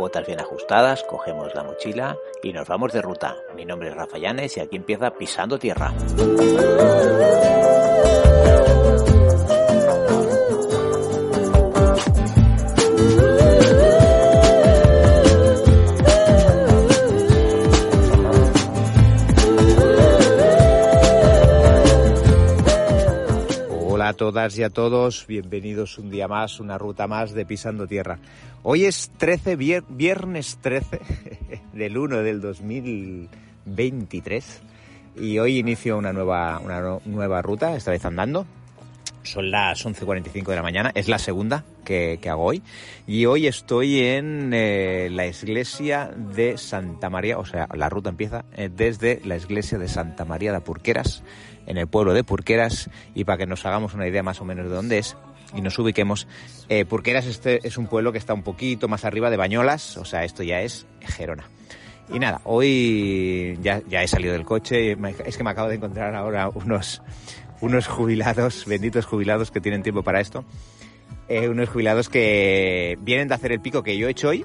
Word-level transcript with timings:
Botas 0.00 0.26
bien 0.26 0.40
ajustadas, 0.40 1.04
cogemos 1.04 1.54
la 1.54 1.62
mochila 1.62 2.16
y 2.42 2.54
nos 2.54 2.66
vamos 2.66 2.90
de 2.90 3.02
ruta. 3.02 3.36
Mi 3.54 3.66
nombre 3.66 3.90
es 3.90 3.94
Rafa 3.94 4.16
Llanes 4.16 4.56
y 4.56 4.60
aquí 4.60 4.76
empieza 4.76 5.10
Pisando 5.10 5.58
Tierra. 5.58 5.92
Todas 24.32 24.56
y 24.58 24.62
a 24.62 24.70
todos, 24.70 25.26
bienvenidos 25.26 25.98
un 25.98 26.08
día 26.08 26.28
más, 26.28 26.60
una 26.60 26.78
ruta 26.78 27.08
más 27.08 27.32
de 27.32 27.44
Pisando 27.44 27.88
Tierra. 27.88 28.20
Hoy 28.62 28.84
es 28.84 29.10
13, 29.18 29.58
vier- 29.58 29.82
viernes 29.88 30.58
13 30.60 31.00
del 31.72 31.98
1 31.98 32.18
del 32.22 32.40
2023 32.40 34.60
y 35.16 35.36
hoy 35.40 35.58
inicio 35.58 35.98
una 35.98 36.12
nueva, 36.12 36.60
una 36.60 36.80
no- 36.80 37.02
nueva 37.06 37.42
ruta, 37.42 37.74
esta 37.74 37.90
vez 37.90 38.04
andando. 38.04 38.46
Son 39.24 39.50
las 39.50 39.84
11.45 39.84 40.44
de 40.46 40.56
la 40.56 40.62
mañana, 40.62 40.92
es 40.94 41.08
la 41.08 41.18
segunda 41.18 41.64
que, 41.84 42.20
que 42.22 42.30
hago 42.30 42.44
hoy. 42.44 42.62
Y 43.08 43.26
hoy 43.26 43.48
estoy 43.48 43.98
en 44.00 44.52
eh, 44.54 45.08
la 45.10 45.26
iglesia 45.26 46.08
de 46.16 46.56
Santa 46.56 47.10
María, 47.10 47.36
o 47.38 47.44
sea, 47.44 47.66
la 47.74 47.88
ruta 47.88 48.10
empieza 48.10 48.44
eh, 48.56 48.70
desde 48.74 49.20
la 49.24 49.36
iglesia 49.36 49.76
de 49.78 49.88
Santa 49.88 50.24
María 50.24 50.52
de 50.52 50.60
Purqueras, 50.60 51.24
en 51.70 51.78
el 51.78 51.86
pueblo 51.86 52.12
de 52.12 52.24
Purqueras. 52.24 52.90
Y 53.14 53.24
para 53.24 53.38
que 53.38 53.46
nos 53.46 53.64
hagamos 53.64 53.94
una 53.94 54.06
idea 54.06 54.22
más 54.22 54.40
o 54.40 54.44
menos 54.44 54.68
de 54.68 54.74
dónde 54.74 54.98
es 54.98 55.16
y 55.54 55.62
nos 55.62 55.78
ubiquemos, 55.78 56.28
eh, 56.68 56.84
Purqueras 56.84 57.26
este 57.26 57.66
es 57.66 57.78
un 57.78 57.86
pueblo 57.86 58.12
que 58.12 58.18
está 58.18 58.34
un 58.34 58.42
poquito 58.42 58.88
más 58.88 59.04
arriba 59.04 59.30
de 59.30 59.36
Bañolas, 59.36 59.96
o 59.96 60.04
sea, 60.04 60.24
esto 60.24 60.42
ya 60.42 60.60
es 60.60 60.86
Gerona. 61.00 61.44
Y 62.12 62.18
nada, 62.18 62.40
hoy 62.44 63.56
ya, 63.62 63.82
ya 63.88 64.02
he 64.02 64.08
salido 64.08 64.32
del 64.32 64.44
coche. 64.44 64.96
Es 65.24 65.36
que 65.36 65.44
me 65.44 65.50
acabo 65.50 65.68
de 65.68 65.76
encontrar 65.76 66.14
ahora 66.14 66.48
unos, 66.48 67.02
unos 67.60 67.86
jubilados, 67.86 68.66
benditos 68.66 69.06
jubilados 69.06 69.50
que 69.50 69.60
tienen 69.60 69.82
tiempo 69.82 70.02
para 70.02 70.20
esto. 70.20 70.44
Eh, 71.28 71.48
unos 71.48 71.68
jubilados 71.68 72.08
que 72.08 72.98
vienen 73.02 73.28
de 73.28 73.34
hacer 73.34 73.52
el 73.52 73.60
pico 73.60 73.84
que 73.84 73.96
yo 73.96 74.08
he 74.08 74.10
hecho 74.10 74.30
hoy 74.30 74.44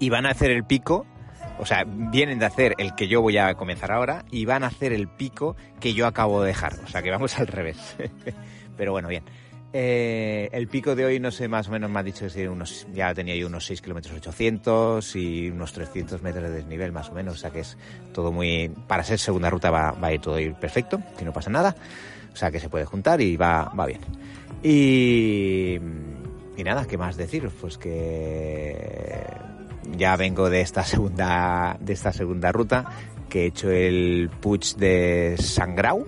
y 0.00 0.10
van 0.10 0.26
a 0.26 0.30
hacer 0.30 0.50
el 0.50 0.64
pico, 0.64 1.06
o 1.58 1.66
sea, 1.66 1.84
vienen 1.86 2.38
de 2.38 2.46
hacer 2.46 2.74
el 2.78 2.94
que 2.94 3.08
yo 3.08 3.22
voy 3.22 3.38
a 3.38 3.54
comenzar 3.54 3.92
ahora 3.92 4.24
y 4.30 4.44
van 4.44 4.64
a 4.64 4.68
hacer 4.68 4.92
el 4.92 5.08
pico 5.08 5.56
que 5.80 5.94
yo 5.94 6.06
acabo 6.06 6.42
de 6.42 6.48
dejar. 6.48 6.74
O 6.84 6.88
sea, 6.88 7.02
que 7.02 7.10
vamos 7.10 7.38
al 7.38 7.46
revés. 7.46 7.96
Pero 8.76 8.92
bueno, 8.92 9.08
bien. 9.08 9.24
Eh, 9.72 10.48
el 10.52 10.68
pico 10.68 10.94
de 10.94 11.04
hoy, 11.04 11.20
no 11.20 11.30
sé, 11.30 11.48
más 11.48 11.68
o 11.68 11.70
menos 11.70 11.90
me 11.90 11.98
ha 11.98 12.02
dicho 12.02 12.26
que 12.32 12.48
unos, 12.48 12.86
ya 12.94 13.12
tenía 13.12 13.36
yo 13.36 13.46
unos 13.46 13.66
6 13.66 13.82
kilómetros 13.82 14.14
800 14.16 15.16
y 15.16 15.50
unos 15.50 15.72
300 15.72 16.22
metros 16.22 16.44
de 16.44 16.50
desnivel 16.50 16.92
más 16.92 17.10
o 17.10 17.12
menos, 17.12 17.34
o 17.34 17.36
sea 17.36 17.50
que 17.50 17.60
es 17.60 17.76
todo 18.14 18.32
muy... 18.32 18.70
Para 18.86 19.04
ser 19.04 19.18
segunda 19.18 19.50
ruta 19.50 19.70
va, 19.70 19.90
va 19.90 20.08
a 20.08 20.12
ir 20.14 20.20
todo 20.20 20.38
ir 20.38 20.54
perfecto, 20.54 21.02
que 21.18 21.24
no 21.26 21.32
pasa 21.32 21.50
nada, 21.50 21.76
o 22.32 22.36
sea 22.36 22.50
que 22.50 22.60
se 22.60 22.70
puede 22.70 22.86
juntar 22.86 23.20
y 23.20 23.36
va, 23.36 23.64
va 23.78 23.84
bien. 23.86 24.00
Y, 24.62 25.78
y 26.56 26.64
nada, 26.64 26.86
¿qué 26.86 26.96
más 26.96 27.16
decir? 27.16 27.50
Pues 27.60 27.76
que 27.76 29.26
ya 29.96 30.16
vengo 30.16 30.50
de 30.50 30.60
esta 30.60 30.84
segunda, 30.84 31.76
de 31.80 31.92
esta 31.92 32.12
segunda 32.12 32.52
ruta, 32.52 32.84
que 33.28 33.42
he 33.42 33.46
hecho 33.46 33.70
el 33.70 34.30
Puig 34.40 34.76
de 34.76 35.36
Sangrau, 35.38 36.06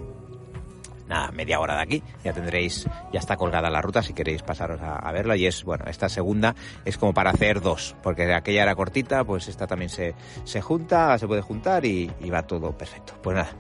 nada, 1.08 1.32
media 1.32 1.58
hora 1.58 1.76
de 1.76 1.82
aquí. 1.82 2.02
Ya 2.24 2.32
tendréis, 2.32 2.86
ya 3.12 3.19
está 3.19 3.36
colgada 3.36 3.70
la 3.70 3.82
ruta 3.82 4.02
si 4.02 4.12
queréis 4.12 4.42
pasaros 4.42 4.80
a, 4.80 5.10
verla. 5.12 5.36
Y 5.36 5.46
es, 5.46 5.64
bueno, 5.64 5.84
esta 5.88 6.08
segunda 6.08 6.54
es 6.84 6.98
como 6.98 7.14
para 7.14 7.30
hacer 7.30 7.60
dos, 7.60 7.96
porque 8.02 8.32
aquella 8.32 8.62
era 8.62 8.74
cortita, 8.74 9.24
pues 9.24 9.48
esta 9.48 9.66
también 9.66 9.88
se, 9.88 10.14
se 10.44 10.60
junta, 10.60 11.19
se 11.19 11.26
puede 11.26 11.42
juntar 11.42 11.84
y, 11.84 12.10
va 12.32 12.42
todo 12.42 12.76
perfecto. 12.76 13.14
Pues 13.22 13.34
nada, 13.34 13.56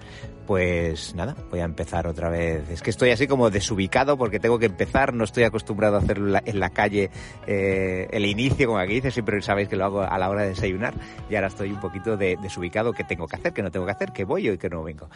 pues 0.46 1.14
nada, 1.14 1.36
voy 1.50 1.60
a 1.60 1.64
empezar 1.64 2.06
otra 2.06 2.28
vez. 2.28 2.68
Es 2.70 2.82
que 2.82 2.90
estoy 2.90 3.10
así 3.10 3.26
como 3.26 3.50
desubicado 3.50 4.16
porque 4.16 4.38
tengo 4.38 4.58
que 4.58 4.66
empezar, 4.66 5.14
no 5.14 5.24
estoy 5.24 5.44
acostumbrado 5.44 5.96
a 5.96 6.00
hacerlo 6.00 6.26
en 6.26 6.32
la, 6.32 6.42
en 6.44 6.60
la 6.60 6.70
calle 6.70 7.10
eh, 7.46 8.08
el 8.10 8.26
inicio, 8.26 8.66
como 8.66 8.78
aquí 8.78 8.94
dice, 8.94 9.10
siempre 9.10 9.40
sabéis 9.42 9.68
que 9.68 9.76
lo 9.76 9.84
hago 9.84 10.02
a 10.02 10.18
la 10.18 10.28
hora 10.28 10.42
de 10.42 10.50
desayunar 10.50 10.94
y 11.28 11.34
ahora 11.34 11.48
estoy 11.48 11.70
un 11.70 11.80
poquito 11.80 12.16
de, 12.16 12.36
desubicado, 12.40 12.92
qué 12.92 13.04
tengo 13.04 13.26
que 13.26 13.36
hacer, 13.36 13.52
qué 13.52 13.62
no 13.62 13.70
tengo 13.70 13.86
que 13.86 13.92
hacer, 13.92 14.12
qué 14.12 14.24
voy 14.24 14.48
y 14.48 14.58
qué 14.58 14.68
no 14.68 14.82
vengo. 14.82 15.08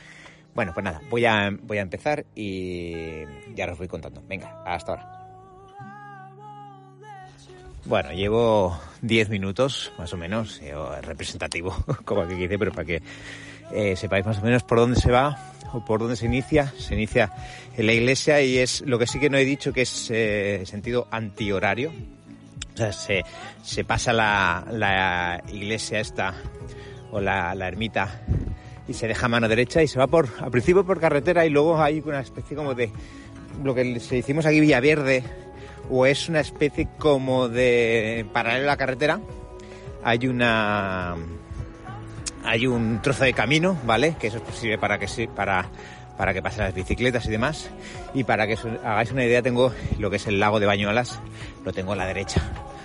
Bueno, 0.54 0.72
pues 0.74 0.84
nada, 0.84 1.00
voy 1.08 1.24
a, 1.24 1.50
voy 1.62 1.78
a 1.78 1.82
empezar 1.82 2.26
y 2.34 3.24
ya 3.54 3.70
os 3.70 3.78
voy 3.78 3.88
contando. 3.88 4.22
Venga, 4.28 4.62
hasta 4.66 4.92
ahora. 4.92 5.22
Bueno, 7.84 8.12
llevo 8.12 8.78
10 9.00 9.30
minutos, 9.30 9.92
más 9.98 10.12
o 10.12 10.16
menos, 10.16 10.60
llevo 10.60 10.94
representativo, 11.00 11.74
como 12.04 12.22
aquí 12.22 12.34
dice, 12.34 12.58
pero 12.58 12.70
para 12.70 12.84
que 12.84 13.02
eh, 13.72 13.96
sepáis 13.96 14.24
más 14.24 14.38
o 14.38 14.42
menos 14.42 14.62
por 14.62 14.78
dónde 14.78 15.00
se 15.00 15.10
va 15.10 15.52
o 15.72 15.84
por 15.84 16.00
dónde 16.00 16.16
se 16.16 16.26
inicia. 16.26 16.72
Se 16.78 16.94
inicia 16.94 17.32
en 17.76 17.86
la 17.86 17.92
iglesia 17.92 18.40
y 18.42 18.58
es 18.58 18.82
lo 18.82 18.98
que 18.98 19.06
sí 19.06 19.18
que 19.18 19.30
no 19.30 19.38
he 19.38 19.44
dicho 19.44 19.72
que 19.72 19.82
es 19.82 20.10
eh, 20.10 20.62
sentido 20.64 21.08
antihorario. 21.10 21.92
O 22.74 22.76
sea, 22.76 22.92
se, 22.92 23.24
se 23.62 23.84
pasa 23.84 24.12
la, 24.12 24.64
la 24.70 25.42
iglesia 25.48 26.00
esta 26.00 26.34
o 27.10 27.20
la, 27.20 27.54
la 27.54 27.68
ermita 27.68 28.22
y 28.88 28.94
se 28.94 29.06
deja 29.08 29.28
mano 29.28 29.48
derecha 29.48 29.82
y 29.82 29.88
se 29.88 29.98
va 29.98 30.06
por, 30.06 30.28
al 30.40 30.50
principio 30.50 30.84
por 30.84 31.00
carretera 31.00 31.46
y 31.46 31.50
luego 31.50 31.80
hay 31.80 32.02
una 32.04 32.20
especie 32.20 32.56
como 32.56 32.74
de, 32.74 32.90
lo 33.62 33.74
que 33.74 34.00
se 34.00 34.16
decimos 34.16 34.46
aquí 34.46 34.60
Villaverde, 34.60 35.22
o 35.90 36.06
es 36.06 36.28
una 36.28 36.40
especie 36.40 36.88
como 36.98 37.48
de 37.48 38.26
paralelo 38.32 38.64
a 38.64 38.72
la 38.72 38.76
carretera, 38.76 39.20
hay 40.04 40.26
una, 40.26 41.16
hay 42.44 42.66
un 42.66 43.00
trozo 43.02 43.24
de 43.24 43.32
camino, 43.32 43.78
¿vale? 43.84 44.16
Que 44.18 44.28
eso 44.28 44.38
es 44.38 44.42
posible 44.42 44.78
para 44.78 44.98
que 44.98 45.06
para, 45.28 45.68
para 46.16 46.34
que 46.34 46.42
pasen 46.42 46.64
las 46.64 46.74
bicicletas 46.74 47.26
y 47.26 47.30
demás. 47.30 47.70
Y 48.14 48.24
para 48.24 48.46
que 48.46 48.56
hagáis 48.84 49.12
una 49.12 49.24
idea, 49.24 49.42
tengo 49.42 49.72
lo 49.98 50.10
que 50.10 50.16
es 50.16 50.26
el 50.26 50.40
lago 50.40 50.58
de 50.60 50.66
Bañuelas, 50.66 51.20
lo 51.64 51.72
tengo 51.72 51.92
a 51.92 51.96
la 51.96 52.06
derecha. 52.06 52.42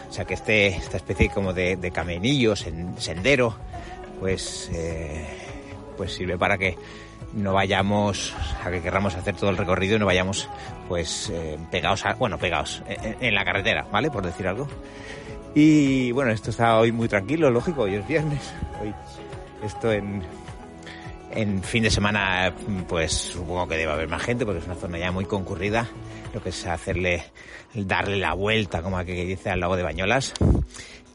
O 0.09 0.13
sea 0.13 0.25
que 0.25 0.35
este, 0.35 0.67
esta 0.67 0.97
especie 0.97 1.29
como 1.29 1.53
de, 1.53 1.75
de 1.75 1.91
caminillo, 1.91 2.53
sen- 2.53 2.97
sendero, 2.97 3.55
pues, 4.19 4.69
eh, 4.73 5.25
pues 5.97 6.13
sirve 6.13 6.37
para 6.37 6.57
que 6.57 6.77
no 7.33 7.53
vayamos, 7.53 8.33
a 8.63 8.71
que 8.71 8.81
querramos 8.81 9.15
hacer 9.15 9.35
todo 9.35 9.49
el 9.49 9.57
recorrido 9.57 9.95
y 9.97 9.99
no 9.99 10.05
vayamos 10.05 10.47
pues 10.87 11.29
eh, 11.29 11.57
pegados, 11.69 12.05
a, 12.05 12.13
bueno, 12.13 12.37
pegados 12.37 12.81
en, 12.87 13.17
en 13.19 13.35
la 13.35 13.43
carretera, 13.43 13.85
¿vale? 13.91 14.09
Por 14.09 14.25
decir 14.25 14.47
algo. 14.47 14.67
Y 15.53 16.11
bueno, 16.11 16.31
esto 16.31 16.51
está 16.51 16.77
hoy 16.77 16.91
muy 16.91 17.07
tranquilo, 17.07 17.49
lógico, 17.49 17.83
hoy 17.83 17.95
es 17.95 18.07
viernes. 18.07 18.53
Hoy 18.81 18.93
esto 19.63 19.91
en, 19.91 20.21
en 21.31 21.63
fin 21.63 21.83
de 21.83 21.89
semana, 21.89 22.53
pues 22.87 23.11
supongo 23.11 23.67
que 23.67 23.77
debe 23.77 23.91
haber 23.91 24.07
más 24.07 24.21
gente 24.21 24.45
porque 24.45 24.59
es 24.59 24.65
una 24.65 24.75
zona 24.75 24.97
ya 24.97 25.11
muy 25.11 25.25
concurrida. 25.25 25.87
Lo 26.33 26.41
que 26.41 26.49
es 26.49 26.65
hacerle, 26.67 27.23
darle 27.73 28.17
la 28.17 28.33
vuelta, 28.33 28.81
como 28.81 28.97
aquí 28.97 29.13
que 29.13 29.25
dice, 29.25 29.49
al 29.49 29.59
lago 29.59 29.75
de 29.75 29.83
Bañolas. 29.83 30.33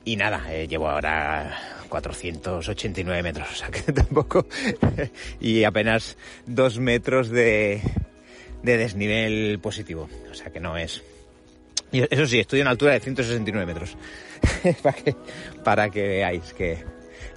Y 0.05 0.17
nada, 0.17 0.43
eh, 0.53 0.67
llevo 0.67 0.89
ahora 0.89 1.57
489 1.93 3.23
metros, 3.23 3.49
o 3.51 3.55
sea 3.55 3.69
que 3.69 3.93
tampoco. 3.93 4.47
y 5.41 5.65
apenas 5.65 6.17
dos 6.47 6.79
metros 6.79 7.29
de, 7.29 7.83
de 8.63 8.77
desnivel 8.79 9.59
positivo, 9.61 10.09
o 10.31 10.35
sea 10.35 10.51
que 10.51 10.59
no 10.61 10.77
es. 10.79 11.03
Eso 11.93 12.27
sí, 12.27 12.41
estoy 12.41 12.61
en 12.63 12.69
altura 12.69 12.93
de 12.95 13.01
169 13.01 13.67
metros. 13.67 13.97
para, 14.83 14.97
que, 14.97 15.15
para 15.63 15.91
que 15.91 16.03
veáis 16.03 16.55
que, 16.55 16.83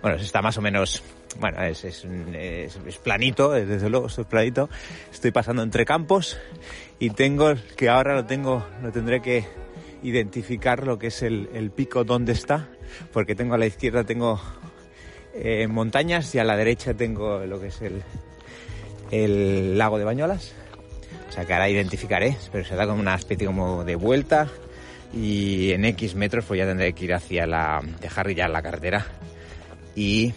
bueno, 0.01 0.15
está 0.17 0.41
más 0.41 0.57
o 0.57 0.61
menos, 0.61 1.03
bueno, 1.41 1.61
es, 1.63 1.83
es, 1.83 2.05
es- 2.05 2.79
es 2.87 2.97
planito, 2.99 3.51
desde 3.51 3.89
luego, 3.89 4.07
es 4.07 4.15
planito. 4.29 4.69
Estoy 5.11 5.31
pasando 5.31 5.61
entre 5.63 5.83
campos 5.83 6.37
y 6.97 7.09
tengo, 7.09 7.55
que 7.75 7.89
ahora 7.89 8.15
lo 8.15 8.25
tengo, 8.25 8.65
lo 8.81 8.93
tendré 8.93 9.21
que 9.21 9.43
identificar 10.03 10.85
lo 10.87 10.97
que 10.97 11.07
es 11.07 11.21
el, 11.23 11.49
el 11.53 11.71
pico 11.71 12.05
donde 12.05 12.31
está, 12.31 12.69
porque 13.11 13.35
tengo 13.35 13.55
a 13.55 13.57
la 13.57 13.65
izquierda 13.65 14.03
tengo 14.03 14.39
eh, 15.33 15.67
montañas 15.67 16.33
y 16.33 16.39
a 16.39 16.43
la 16.43 16.55
derecha 16.55 16.93
tengo 16.93 17.39
lo 17.39 17.59
que 17.59 17.67
es 17.67 17.81
el, 19.11 19.77
lago 19.77 19.97
de 19.97 20.05
Bañolas. 20.05 20.53
O 21.29 21.31
sea 21.31 21.45
que 21.45 21.53
ahora 21.53 21.69
identificaré, 21.69 22.37
pero 22.51 22.63
se 22.63 22.75
da 22.75 22.87
como 22.87 23.01
una 23.01 23.15
especie 23.15 23.45
como 23.45 23.83
de 23.83 23.95
vuelta 23.95 24.47
y 25.13 25.71
en 25.71 25.83
X 25.85 26.15
metros 26.15 26.45
pues 26.45 26.57
ya 26.57 26.65
tendré 26.65 26.93
que 26.93 27.05
ir 27.05 27.13
hacia 27.13 27.45
la, 27.45 27.81
dejar 27.99 28.31
ya 28.31 28.47
la 28.47 28.61
carretera 28.61 29.05
y 29.95 30.33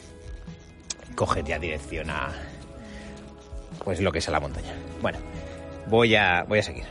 coger 1.14 1.44
ya 1.44 1.58
dirección 1.58 2.10
a, 2.10 2.32
pues 3.84 4.00
lo 4.00 4.10
que 4.10 4.18
es 4.18 4.28
a 4.28 4.32
la 4.32 4.40
montaña. 4.40 4.74
Bueno, 5.00 5.18
voy 5.88 6.16
a, 6.16 6.44
voy 6.48 6.58
a 6.58 6.62
seguir. 6.62 6.84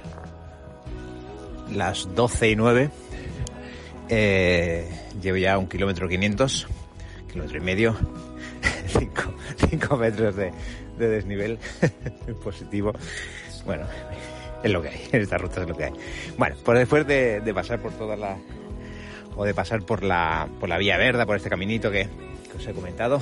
Las 1.73 2.13
12 2.15 2.51
y 2.51 2.55
9, 2.55 2.89
eh, 4.09 4.89
llevo 5.21 5.37
ya 5.37 5.57
un 5.57 5.67
kilómetro 5.67 6.07
500, 6.07 6.67
kilómetro 7.31 7.57
y 7.57 7.61
medio, 7.61 7.95
5 9.69 9.97
metros 9.97 10.35
de, 10.35 10.51
de 10.97 11.07
desnivel 11.07 11.59
positivo. 12.43 12.93
Bueno, 13.65 13.85
es 14.63 14.71
lo 14.71 14.81
que 14.81 14.89
hay, 14.89 15.01
en 15.11 15.21
esta 15.21 15.37
ruta 15.37 15.61
es 15.61 15.67
lo 15.67 15.75
que 15.75 15.85
hay. 15.85 15.93
Bueno, 16.37 16.55
pues 16.63 16.79
después 16.79 17.05
de, 17.07 17.41
de 17.41 17.53
pasar 17.53 17.79
por 17.79 17.91
toda 17.93 18.15
la, 18.15 18.37
o 19.35 19.45
de 19.45 19.53
pasar 19.53 19.83
por 19.83 20.03
la, 20.03 20.47
por 20.59 20.69
la 20.69 20.77
vía 20.77 20.97
verde, 20.97 21.25
por 21.25 21.37
este 21.37 21.49
caminito 21.49 21.91
que, 21.91 22.07
que 22.51 22.57
os 22.57 22.67
he 22.67 22.73
comentado, 22.73 23.21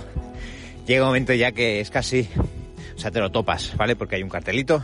llega 0.85 1.03
un 1.03 1.09
momento 1.09 1.33
ya 1.33 1.51
que 1.51 1.79
es 1.79 1.89
casi 1.89 2.29
o 2.95 2.97
sea, 2.97 3.11
te 3.11 3.19
lo 3.19 3.29
topas, 3.29 3.75
¿vale? 3.75 3.95
Porque 3.95 4.15
hay 4.15 4.23
un 4.23 4.29
cartelito. 4.29 4.83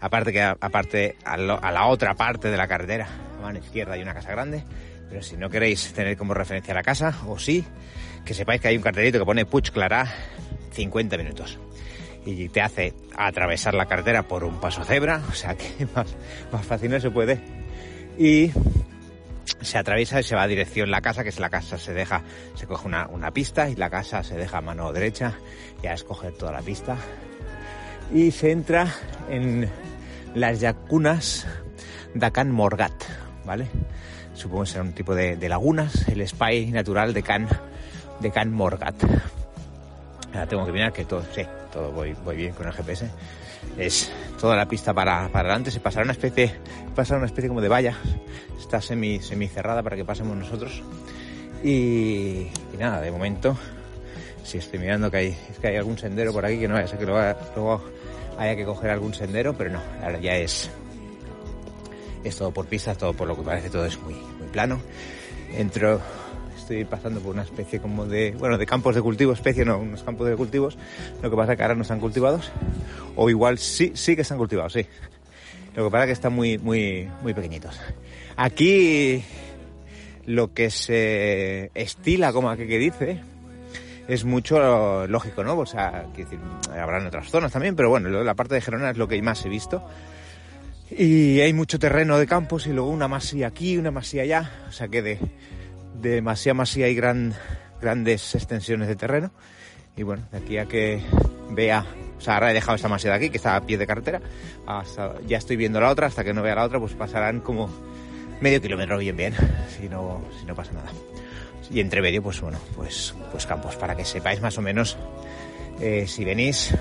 Aparte 0.00 0.32
que 0.32 0.40
aparte 0.40 1.16
a, 1.24 1.36
lo, 1.36 1.62
a, 1.62 1.72
la 1.72 1.86
otra 1.86 2.14
parte 2.14 2.50
de 2.50 2.56
la 2.56 2.68
carretera, 2.68 3.08
a 3.36 3.42
mano 3.42 3.58
izquierda 3.58 3.94
hay 3.94 4.02
una 4.02 4.14
casa 4.14 4.30
grande. 4.30 4.62
Pero 5.08 5.22
si 5.22 5.36
no 5.36 5.48
queréis 5.48 5.92
tener 5.92 6.16
como 6.16 6.34
referencia 6.34 6.74
la 6.74 6.82
casa, 6.82 7.14
o 7.26 7.38
sí, 7.38 7.64
que 8.24 8.34
sepáis 8.34 8.60
que 8.60 8.68
hay 8.68 8.76
un 8.76 8.82
cartelito 8.82 9.18
que 9.18 9.24
pone 9.24 9.46
Puig 9.46 9.72
Clarà 9.72 10.06
50 10.72 11.16
minutos. 11.16 11.58
Y 12.26 12.48
te 12.48 12.60
hace 12.60 12.94
atravesar 13.16 13.74
la 13.74 13.86
carretera 13.86 14.24
por 14.24 14.44
un 14.44 14.60
paso 14.60 14.84
cebra, 14.84 15.22
o 15.30 15.32
sea 15.32 15.56
que 15.56 15.86
más, 15.94 16.14
más 16.52 16.66
fácil 16.66 16.90
no 16.90 17.00
se 17.00 17.10
puede. 17.10 17.40
Y 18.18 18.50
se 19.62 19.78
atraviesa 19.78 20.20
y 20.20 20.22
se 20.22 20.34
va 20.34 20.42
a 20.42 20.46
dirección 20.46 20.90
la 20.90 21.00
casa, 21.00 21.22
que 21.22 21.30
es 21.30 21.40
la 21.40 21.50
casa 21.50 21.78
se 21.78 21.94
deja, 21.94 22.22
se 22.54 22.66
coge 22.66 22.86
una, 22.86 23.06
una 23.08 23.30
pista 23.30 23.68
y 23.68 23.76
la 23.76 23.90
casa 23.90 24.22
se 24.22 24.36
deja 24.36 24.58
a 24.58 24.60
mano 24.60 24.92
derecha, 24.92 25.38
ya 25.82 25.94
escoger 25.94 26.32
toda 26.32 26.52
la 26.52 26.60
pista, 26.60 26.96
y 28.12 28.30
se 28.30 28.50
entra 28.50 28.92
en 29.28 29.68
las 30.34 30.60
yacunas 30.60 31.46
de 32.14 32.30
Can 32.32 32.50
Morgat, 32.50 32.92
¿vale? 33.44 33.68
Supongo 34.38 34.62
que 34.62 34.70
será 34.70 34.84
un 34.84 34.92
tipo 34.92 35.16
de, 35.16 35.36
de, 35.36 35.48
lagunas, 35.48 36.06
el 36.06 36.26
spy 36.26 36.66
natural 36.66 37.12
de 37.12 37.24
Can, 37.24 37.48
de 38.20 38.30
Can 38.30 38.52
Morgat. 38.52 38.94
Ahora 40.32 40.46
tengo 40.46 40.64
que 40.64 40.70
mirar 40.70 40.92
que 40.92 41.04
todo, 41.04 41.24
sí, 41.34 41.42
todo 41.72 41.90
voy, 41.90 42.14
voy 42.24 42.36
bien 42.36 42.52
con 42.54 42.68
el 42.68 42.72
GPS. 42.72 43.10
Es 43.76 44.12
toda 44.40 44.54
la 44.54 44.68
pista 44.68 44.94
para, 44.94 45.28
para 45.28 45.48
adelante, 45.48 45.72
se 45.72 45.80
pasará 45.80 46.04
una 46.04 46.12
especie, 46.12 46.54
pasará 46.94 47.18
una 47.18 47.26
especie 47.26 47.48
como 47.48 47.60
de 47.60 47.68
valla, 47.68 47.96
está 48.56 48.80
semi, 48.80 49.20
semi 49.20 49.48
cerrada 49.48 49.82
para 49.82 49.96
que 49.96 50.04
pasemos 50.04 50.36
nosotros. 50.36 50.84
Y, 51.64 52.46
y 52.72 52.76
nada, 52.78 53.00
de 53.00 53.10
momento 53.10 53.56
si 54.44 54.58
estoy 54.58 54.78
mirando 54.78 55.10
que 55.10 55.16
hay, 55.16 55.36
es 55.50 55.58
que 55.58 55.66
hay 55.66 55.76
algún 55.76 55.98
sendero 55.98 56.32
por 56.32 56.46
aquí 56.46 56.58
que 56.58 56.68
no 56.68 56.74
vaya 56.74 56.86
a 56.86 56.98
que 56.98 57.04
luego, 57.04 57.38
luego 57.54 57.82
haya 58.38 58.56
que 58.56 58.64
coger 58.64 58.90
algún 58.90 59.12
sendero, 59.12 59.54
pero 59.54 59.70
no, 59.70 59.82
ahora 60.02 60.18
ya 60.20 60.36
es, 60.36 60.70
es 62.28 62.36
todo 62.36 62.52
por 62.52 62.66
pistas, 62.66 62.96
todo 62.98 63.12
por 63.12 63.28
lo 63.28 63.36
que 63.36 63.42
parece, 63.42 63.70
todo 63.70 63.84
es 63.86 63.98
muy, 64.00 64.14
muy 64.14 64.48
plano. 64.52 64.80
Entro, 65.56 66.00
estoy 66.56 66.84
pasando 66.84 67.20
por 67.20 67.32
una 67.32 67.42
especie 67.42 67.80
como 67.80 68.06
de, 68.06 68.32
bueno, 68.38 68.58
de 68.58 68.66
campos 68.66 68.94
de 68.94 69.02
cultivo, 69.02 69.32
especie 69.32 69.64
no, 69.64 69.78
unos 69.78 70.02
campos 70.02 70.28
de 70.28 70.36
cultivos, 70.36 70.76
lo 71.22 71.30
que 71.30 71.36
pasa 71.36 71.52
es 71.52 71.56
que 71.56 71.62
ahora 71.62 71.74
no 71.74 71.82
están 71.82 72.00
cultivados, 72.00 72.52
o 73.16 73.30
igual 73.30 73.58
sí, 73.58 73.92
sí 73.94 74.14
que 74.14 74.22
están 74.22 74.38
cultivados, 74.38 74.74
sí. 74.74 74.86
Lo 75.74 75.84
que 75.84 75.90
pasa 75.90 76.04
es 76.04 76.08
que 76.08 76.12
están 76.12 76.32
muy, 76.32 76.58
muy, 76.58 77.08
muy 77.22 77.34
pequeñitos. 77.34 77.80
Aquí 78.36 79.24
lo 80.26 80.52
que 80.52 80.70
se 80.70 81.70
estila, 81.74 82.32
como 82.32 82.50
aquí 82.50 82.66
que 82.66 82.78
dice, 82.78 83.20
es 84.08 84.24
mucho 84.24 85.06
lógico, 85.06 85.44
¿no? 85.44 85.56
O 85.56 85.66
sea, 85.66 86.06
decir, 86.16 86.38
habrán 86.78 87.06
otras 87.06 87.30
zonas 87.30 87.52
también, 87.52 87.76
pero 87.76 87.90
bueno, 87.90 88.08
la 88.08 88.34
parte 88.34 88.54
de 88.54 88.60
Gerona 88.60 88.90
es 88.90 88.96
lo 88.96 89.06
que 89.06 89.20
más 89.22 89.44
he 89.44 89.48
visto. 89.48 89.82
Y 90.90 91.40
hay 91.40 91.52
mucho 91.52 91.78
terreno 91.78 92.18
de 92.18 92.26
campos 92.26 92.66
y 92.66 92.72
luego 92.72 92.90
una 92.90 93.08
masía 93.08 93.48
aquí, 93.48 93.76
una 93.76 93.90
masía 93.90 94.22
allá, 94.22 94.50
o 94.68 94.72
sea 94.72 94.88
que 94.88 95.02
de, 95.02 95.18
de 96.00 96.22
masía 96.22 96.54
hay 96.84 96.94
gran, 96.94 97.34
grandes 97.80 98.34
extensiones 98.34 98.88
de 98.88 98.96
terreno. 98.96 99.30
Y 99.96 100.02
bueno, 100.02 100.24
de 100.30 100.38
aquí 100.38 100.58
a 100.58 100.66
que 100.66 101.02
vea, 101.50 101.84
o 102.16 102.20
sea, 102.20 102.34
ahora 102.34 102.50
he 102.50 102.54
dejado 102.54 102.76
esta 102.76 102.88
masía 102.88 103.10
de 103.10 103.16
aquí, 103.16 103.30
que 103.30 103.36
está 103.36 103.56
a 103.56 103.66
pie 103.66 103.76
de 103.76 103.86
carretera, 103.86 104.20
ya 105.26 105.38
estoy 105.38 105.56
viendo 105.56 105.80
la 105.80 105.90
otra, 105.90 106.06
hasta 106.06 106.24
que 106.24 106.32
no 106.32 106.42
vea 106.42 106.54
la 106.54 106.64
otra, 106.64 106.78
pues 106.78 106.94
pasarán 106.94 107.40
como 107.40 107.68
medio 108.40 108.60
kilómetro 108.60 108.98
bien 108.98 109.16
bien, 109.16 109.34
si 109.76 109.88
no, 109.88 110.22
si 110.38 110.46
no 110.46 110.54
pasa 110.54 110.72
nada. 110.72 110.90
Y 111.70 111.80
entre 111.80 112.00
medio 112.00 112.22
pues 112.22 112.40
bueno 112.40 112.58
pues 112.76 113.14
pues 113.30 113.44
campos 113.44 113.76
para 113.76 113.94
que 113.94 114.04
sepáis 114.04 114.40
más 114.40 114.56
o 114.56 114.62
menos 114.62 114.96
eh, 115.80 116.06
si 116.06 116.24
venís 116.24 116.74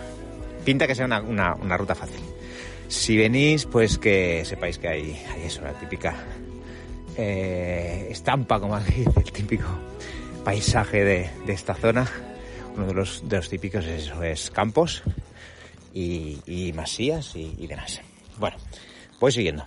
pinta 0.63 0.87
que 0.87 0.95
sea 0.95 1.05
una, 1.05 1.19
una, 1.21 1.77
ruta 1.77 1.93
fácil 1.93 2.21
si 2.87 3.17
venís 3.17 3.65
pues 3.65 3.97
que 3.97 4.43
sepáis 4.45 4.77
que 4.77 4.87
hay, 4.87 5.25
hay 5.33 5.43
eso 5.43 5.61
la 5.61 5.73
típica 5.73 6.15
eh, 7.17 8.07
estampa 8.09 8.59
como 8.59 8.75
aquí 8.75 9.03
el 9.03 9.31
típico 9.31 9.67
paisaje 10.43 11.03
de, 11.03 11.29
de, 11.45 11.53
esta 11.53 11.73
zona. 11.73 12.09
Uno 12.75 12.87
de 12.87 12.93
los, 12.93 13.27
de 13.27 13.37
los 13.37 13.49
típicos 13.49 13.85
es 13.85 14.05
eso 14.05 14.23
es 14.23 14.51
campos 14.51 15.03
y, 15.93 16.39
y 16.45 16.73
masías 16.73 17.35
y, 17.35 17.55
y 17.57 17.67
demás. 17.67 18.01
Bueno 18.39 18.57
voy 19.19 19.31
siguiendo. 19.31 19.65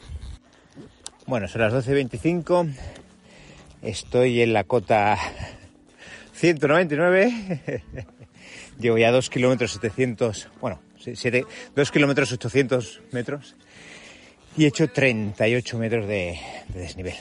Bueno 1.27 1.49
son 1.49 1.61
las 1.61 1.73
12.25 1.73 2.73
Estoy 3.83 4.43
en 4.43 4.53
la 4.53 4.65
cota 4.65 5.17
199. 6.35 7.85
Llevo 8.79 8.99
ya 8.99 9.11
2 9.11 9.31
kilómetros 9.31 9.73
700, 9.73 10.49
bueno, 10.61 10.81
7, 11.01 11.45
2 11.75 11.91
kilómetros 11.91 12.33
800 12.33 13.03
metros 13.13 13.57
y 14.57 14.65
he 14.65 14.69
hecho 14.69 14.89
38 14.89 15.79
metros 15.79 16.07
de, 16.07 16.39
de, 16.69 16.81
desnivel. 16.81 17.15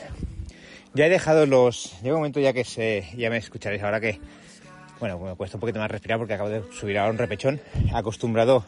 Ya 0.93 1.05
he 1.05 1.09
dejado 1.09 1.45
los, 1.45 1.93
llega 2.01 2.15
un 2.15 2.21
momento 2.21 2.39
ya 2.39 2.53
que 2.53 2.63
se, 2.63 3.07
ya 3.15 3.29
me 3.29 3.37
escucharéis 3.37 3.83
ahora 3.83 3.99
que, 3.99 4.19
bueno, 4.99 5.19
me 5.19 5.35
cuesta 5.35 5.57
un 5.57 5.61
poquito 5.61 5.79
más 5.79 5.91
respirar 5.91 6.17
porque 6.17 6.33
acabo 6.33 6.49
de 6.49 6.63
subir 6.71 6.97
ahora 6.97 7.11
un 7.11 7.17
repechón, 7.17 7.61
acostumbrado 7.93 8.65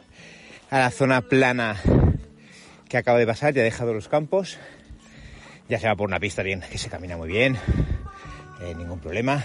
a 0.70 0.80
la 0.80 0.92
zona 0.92 1.22
plana 1.22 1.78
que 2.88 2.98
acabo 2.98 3.18
de 3.18 3.26
pasar, 3.26 3.54
ya 3.54 3.62
he 3.62 3.66
dejado 3.66 3.94
los 3.94 4.08
campos, 4.08 4.58
ya 5.70 5.80
se 5.80 5.88
va 5.88 5.96
por 5.96 6.08
una 6.08 6.20
pista 6.20 6.44
bien, 6.44 6.62
que 6.70 6.78
se 6.78 6.90
camina 6.90 7.16
muy 7.16 7.30
bien, 7.30 7.58
eh, 8.62 8.76
ningún 8.76 9.00
problema. 9.00 9.44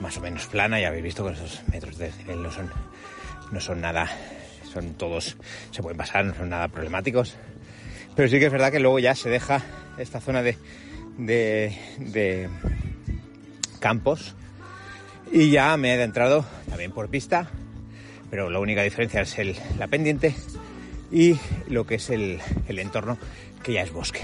Más 0.00 0.16
o 0.16 0.20
menos 0.20 0.46
plana, 0.46 0.80
ya 0.80 0.88
habéis 0.88 1.02
visto 1.04 1.26
que 1.26 1.32
esos 1.32 1.62
metros 1.72 1.98
de 1.98 2.06
desnivel 2.06 2.42
no 2.42 2.50
son, 2.52 2.70
no 3.50 3.60
son 3.60 3.80
nada, 3.80 4.08
son 4.72 4.94
todos, 4.94 5.36
se 5.70 5.82
pueden 5.82 5.96
pasar, 5.96 6.24
no 6.24 6.34
son 6.34 6.48
nada 6.48 6.68
problemáticos. 6.68 7.36
Pero 8.14 8.28
sí 8.28 8.38
que 8.38 8.46
es 8.46 8.52
verdad 8.52 8.70
que 8.70 8.80
luego 8.80 8.98
ya 8.98 9.14
se 9.14 9.28
deja 9.28 9.62
esta 9.98 10.20
zona 10.20 10.42
de, 10.42 10.56
de, 11.18 12.48
campos 13.80 14.34
y 15.32 15.50
ya 15.50 15.76
me 15.76 15.90
he 15.90 15.92
adentrado 15.94 16.44
también 16.68 16.92
por 16.92 17.08
pista, 17.08 17.50
pero 18.30 18.50
la 18.50 18.58
única 18.58 18.82
diferencia 18.82 19.20
es 19.22 19.38
el, 19.38 19.56
la 19.78 19.88
pendiente 19.88 20.34
y 21.10 21.36
lo 21.68 21.86
que 21.86 21.96
es 21.96 22.10
el, 22.10 22.40
el 22.68 22.78
entorno 22.78 23.18
que 23.62 23.72
ya 23.72 23.82
es 23.82 23.92
bosque. 23.92 24.20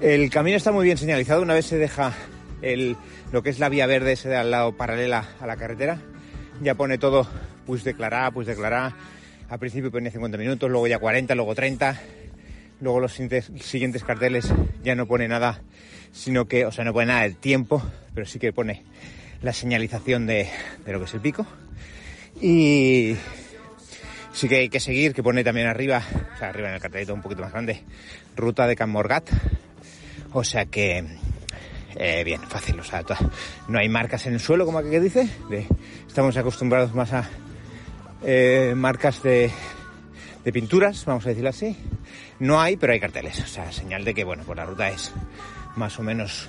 El 0.00 0.30
camino 0.30 0.56
está 0.56 0.70
muy 0.70 0.84
bien 0.84 0.96
señalizado, 0.96 1.42
una 1.42 1.54
vez 1.54 1.66
se 1.66 1.78
deja 1.78 2.14
el, 2.62 2.96
lo 3.32 3.42
que 3.42 3.50
es 3.50 3.58
la 3.58 3.68
vía 3.68 3.86
verde 3.86 4.12
ese 4.12 4.28
de 4.28 4.36
al 4.36 4.50
lado 4.50 4.76
paralela 4.76 5.28
a 5.40 5.46
la 5.46 5.56
carretera, 5.56 6.00
ya 6.62 6.74
pone 6.74 6.98
todo, 6.98 7.26
pues 7.68 7.84
declará, 7.84 8.30
pues 8.30 8.46
declará, 8.46 8.96
al 9.50 9.58
principio 9.58 9.90
ponía 9.90 10.10
50 10.10 10.38
minutos, 10.38 10.70
luego 10.70 10.86
ya 10.86 10.98
40, 10.98 11.34
luego 11.34 11.54
30, 11.54 12.00
luego 12.80 12.98
los 12.98 13.12
siguientes, 13.12 14.04
carteles 14.04 14.50
ya 14.82 14.94
no 14.94 15.04
pone 15.04 15.28
nada, 15.28 15.60
sino 16.10 16.48
que, 16.48 16.64
o 16.64 16.72
sea, 16.72 16.86
no 16.86 16.94
pone 16.94 17.08
nada 17.08 17.22
del 17.24 17.36
tiempo, 17.36 17.82
pero 18.14 18.26
sí 18.26 18.38
que 18.38 18.54
pone 18.54 18.84
la 19.42 19.52
señalización 19.52 20.26
de, 20.26 20.48
lo 20.86 20.98
que 20.98 21.04
es 21.04 21.12
el 21.12 21.20
pico. 21.20 21.46
Y 22.40 23.16
sí 24.32 24.48
que 24.48 24.60
hay 24.60 24.70
que 24.70 24.80
seguir, 24.80 25.12
que 25.12 25.22
pone 25.22 25.44
también 25.44 25.66
arriba, 25.66 26.02
o 26.34 26.38
sea, 26.38 26.48
arriba 26.48 26.68
en 26.68 26.76
el 26.76 26.80
cartelito 26.80 27.12
un 27.12 27.20
poquito 27.20 27.42
más 27.42 27.52
grande, 27.52 27.82
ruta 28.34 28.66
de 28.66 28.76
Can 28.76 28.88
Morgat. 28.88 29.28
O 30.32 30.42
sea 30.42 30.64
que, 30.64 31.04
eh, 31.96 32.24
bien, 32.24 32.40
fácil, 32.48 32.80
o 32.80 32.84
sea, 32.84 33.04
no 33.68 33.78
hay 33.78 33.90
marcas 33.90 34.24
en 34.24 34.32
el 34.32 34.40
suelo, 34.40 34.64
como 34.64 34.78
aquí 34.78 34.88
que 34.88 35.00
dice. 35.00 35.28
Estamos 36.06 36.34
acostumbrados 36.38 36.94
más 36.94 37.12
a 37.12 37.28
eh, 38.22 38.74
marcas 38.76 39.22
de, 39.22 39.50
pinturas, 40.52 41.04
vamos 41.04 41.26
a 41.26 41.30
decirlo 41.30 41.50
así. 41.50 41.76
No 42.38 42.60
hay, 42.60 42.76
pero 42.76 42.92
hay 42.92 43.00
carteles, 43.00 43.40
o 43.40 43.46
sea, 43.46 43.70
señal 43.72 44.04
de 44.04 44.14
que, 44.14 44.24
bueno, 44.24 44.42
pues 44.46 44.56
la 44.56 44.64
ruta 44.64 44.88
es 44.88 45.12
más 45.76 45.98
o 45.98 46.02
menos, 46.02 46.48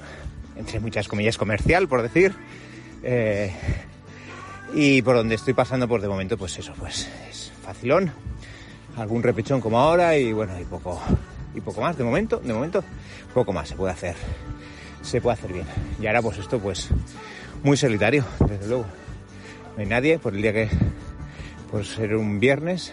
entre 0.55 0.79
muchas 0.79 1.07
comillas, 1.07 1.37
comercial, 1.37 1.87
por 1.87 2.01
decir. 2.01 2.33
Eh, 3.03 3.53
y 4.73 5.01
por 5.01 5.15
donde 5.15 5.35
estoy 5.35 5.53
pasando, 5.53 5.87
pues 5.87 6.01
de 6.01 6.07
momento, 6.07 6.37
pues 6.37 6.57
eso, 6.57 6.73
pues 6.77 7.09
es 7.29 7.51
facilón. 7.63 8.11
Algún 8.97 9.23
repechón 9.23 9.61
como 9.61 9.79
ahora 9.79 10.17
y 10.17 10.33
bueno, 10.33 10.59
y 10.59 10.65
poco, 10.65 11.01
y 11.55 11.61
poco 11.61 11.81
más. 11.81 11.97
De 11.97 12.03
momento, 12.03 12.37
de 12.37 12.53
momento, 12.53 12.83
poco 13.33 13.53
más 13.53 13.69
se 13.69 13.75
puede 13.75 13.93
hacer. 13.93 14.15
Se 15.01 15.21
puede 15.21 15.35
hacer 15.35 15.53
bien. 15.53 15.65
Y 15.99 16.07
ahora 16.07 16.21
pues 16.21 16.37
esto 16.37 16.59
pues 16.59 16.89
muy 17.63 17.77
solitario, 17.77 18.25
desde 18.47 18.67
luego. 18.67 18.85
No 19.75 19.81
hay 19.81 19.85
nadie 19.85 20.19
por 20.19 20.35
el 20.35 20.41
día 20.41 20.53
que 20.53 20.69
por 21.69 21.85
ser 21.85 22.15
un 22.15 22.39
viernes. 22.39 22.91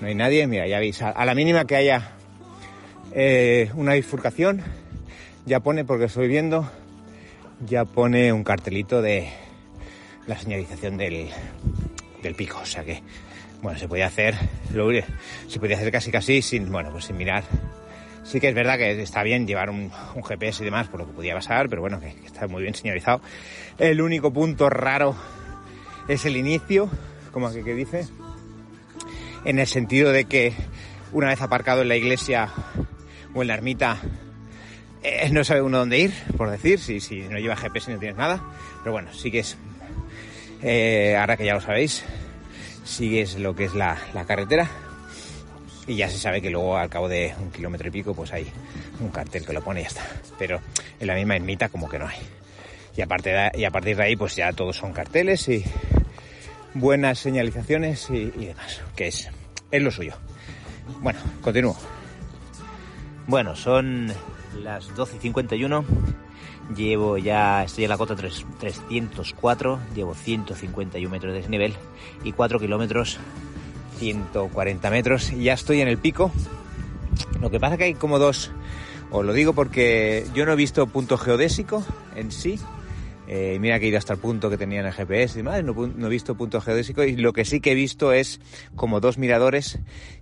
No 0.00 0.06
hay 0.06 0.14
nadie. 0.14 0.46
Mira, 0.46 0.66
ya 0.66 0.78
veis, 0.78 1.02
a, 1.02 1.24
la 1.24 1.34
mínima 1.34 1.64
que 1.64 1.76
haya 1.76 2.12
eh, 3.12 3.70
una 3.74 3.94
bifurcación, 3.94 4.62
ya 5.46 5.60
pone, 5.60 5.84
porque 5.84 6.04
estoy 6.04 6.28
viendo, 6.28 6.70
ya 7.66 7.84
pone 7.84 8.32
un 8.32 8.44
cartelito 8.44 9.02
de 9.02 9.28
la 10.26 10.38
señalización 10.38 10.96
del, 10.96 11.28
del 12.22 12.34
pico. 12.34 12.58
O 12.62 12.66
sea 12.66 12.84
que, 12.84 13.02
bueno, 13.62 13.78
se 13.78 13.88
podía 13.88 14.06
hacer, 14.06 14.34
se 15.48 15.58
podía 15.58 15.76
hacer 15.76 15.90
casi 15.90 16.10
casi 16.10 16.42
sin, 16.42 16.70
bueno, 16.70 16.90
pues 16.92 17.06
sin 17.06 17.16
mirar. 17.16 17.44
Sí 18.22 18.38
que 18.38 18.48
es 18.48 18.54
verdad 18.54 18.76
que 18.76 19.00
está 19.02 19.22
bien 19.22 19.46
llevar 19.46 19.70
un, 19.70 19.90
GPS 20.22 20.62
y 20.62 20.64
demás 20.66 20.88
por 20.88 21.00
lo 21.00 21.06
que 21.06 21.12
podía 21.12 21.34
pasar, 21.34 21.68
pero 21.68 21.80
bueno, 21.80 21.98
que 21.98 22.14
está 22.24 22.46
muy 22.46 22.62
bien 22.62 22.74
señalizado. 22.74 23.22
El 23.78 24.00
único 24.00 24.32
punto 24.32 24.68
raro 24.70 25.16
es 26.06 26.24
el 26.26 26.36
inicio, 26.36 26.90
como 27.32 27.52
que, 27.52 27.62
que 27.62 27.74
dice, 27.74 28.06
en 29.44 29.58
el 29.58 29.66
sentido 29.66 30.12
de 30.12 30.24
que 30.24 30.52
una 31.12 31.28
vez 31.28 31.40
aparcado 31.40 31.82
en 31.82 31.88
la 31.88 31.96
iglesia 31.96 32.48
o 33.34 33.42
en 33.42 33.48
la 33.48 33.54
ermita, 33.54 33.98
eh, 35.02 35.28
no 35.30 35.44
sabe 35.44 35.62
uno 35.62 35.78
dónde 35.78 35.98
ir, 35.98 36.12
por 36.36 36.50
decir, 36.50 36.78
si, 36.78 37.00
si 37.00 37.20
no 37.22 37.38
lleva 37.38 37.56
GPS 37.56 37.92
no 37.92 37.98
tienes 37.98 38.18
nada. 38.18 38.42
Pero 38.82 38.92
bueno, 38.92 39.12
sí 39.12 39.30
es, 39.34 39.56
eh, 40.62 41.16
ahora 41.18 41.36
que 41.36 41.44
ya 41.44 41.54
lo 41.54 41.60
sabéis, 41.60 42.04
sigues 42.84 43.38
lo 43.38 43.54
que 43.54 43.64
es 43.64 43.74
la, 43.74 43.98
la 44.14 44.24
carretera 44.24 44.68
y 45.86 45.96
ya 45.96 46.08
se 46.08 46.18
sabe 46.18 46.42
que 46.42 46.50
luego 46.50 46.76
al 46.76 46.90
cabo 46.90 47.08
de 47.08 47.34
un 47.40 47.50
kilómetro 47.50 47.88
y 47.88 47.90
pico 47.90 48.14
pues 48.14 48.32
hay 48.32 48.46
un 49.00 49.08
cartel 49.08 49.44
que 49.44 49.52
lo 49.52 49.62
pone 49.62 49.80
y 49.80 49.82
ya 49.84 49.88
está. 49.88 50.06
Pero 50.38 50.60
en 50.98 51.06
la 51.06 51.14
misma 51.14 51.36
ermita 51.36 51.68
como 51.68 51.88
que 51.88 51.98
no 51.98 52.06
hay. 52.06 52.18
Y, 52.96 53.00
y 53.00 53.64
a 53.64 53.70
partir 53.70 53.96
de 53.96 54.02
ahí 54.02 54.16
pues 54.16 54.36
ya 54.36 54.52
todos 54.52 54.76
son 54.76 54.92
carteles 54.92 55.48
y 55.48 55.64
buenas 56.74 57.18
señalizaciones 57.18 58.08
y, 58.10 58.30
demás, 58.30 58.80
que 58.96 59.08
es, 59.08 59.28
es 59.70 59.82
lo 59.82 59.90
suyo. 59.90 60.14
Bueno, 61.00 61.18
continúo. 61.40 61.76
Bueno, 63.26 63.54
son 63.56 64.12
las 64.62 64.94
12 64.94 65.16
y 65.16 65.20
51. 65.20 65.84
Llevo 66.76 67.18
ya, 67.18 67.64
estoy 67.64 67.84
en 67.84 67.90
la 67.90 67.98
cota 67.98 68.14
3, 68.14 68.46
304, 68.60 69.80
llevo 69.94 70.14
151 70.14 71.10
metros 71.10 71.32
de 71.32 71.40
desnivel 71.40 71.74
y 72.22 72.32
4 72.32 72.60
kilómetros, 72.60 73.18
140 73.98 74.90
metros. 74.90 75.32
Y 75.32 75.44
ya 75.44 75.54
estoy 75.54 75.80
en 75.80 75.88
el 75.88 75.98
pico. 75.98 76.30
Lo 77.40 77.50
que 77.50 77.58
pasa 77.58 77.76
que 77.76 77.84
hay 77.84 77.94
como 77.94 78.18
dos, 78.18 78.52
os 79.10 79.24
lo 79.24 79.32
digo 79.32 79.52
porque 79.52 80.26
yo 80.34 80.46
no 80.46 80.52
he 80.52 80.56
visto 80.56 80.86
punto 80.86 81.18
geodésico 81.18 81.84
en 82.14 82.30
sí. 82.30 82.60
Eh, 83.32 83.60
mira 83.60 83.78
que 83.78 83.84
he 83.86 83.88
ido 83.90 83.98
hasta 83.98 84.14
el 84.14 84.18
punto 84.18 84.50
que 84.50 84.56
tenía 84.56 84.80
en 84.80 84.86
el 84.86 84.92
GPS 84.92 85.38
y 85.38 85.42
demás, 85.44 85.62
no, 85.62 85.72
no, 85.72 86.06
he 86.08 86.10
visto 86.10 86.36
punto 86.36 86.60
geodésico 86.60 87.04
y 87.04 87.14
lo 87.14 87.32
que 87.32 87.44
sí 87.44 87.60
que 87.60 87.70
he 87.70 87.74
visto 87.76 88.12
es 88.12 88.40
como 88.74 88.98
dos 88.98 89.18
miradores, 89.18 89.78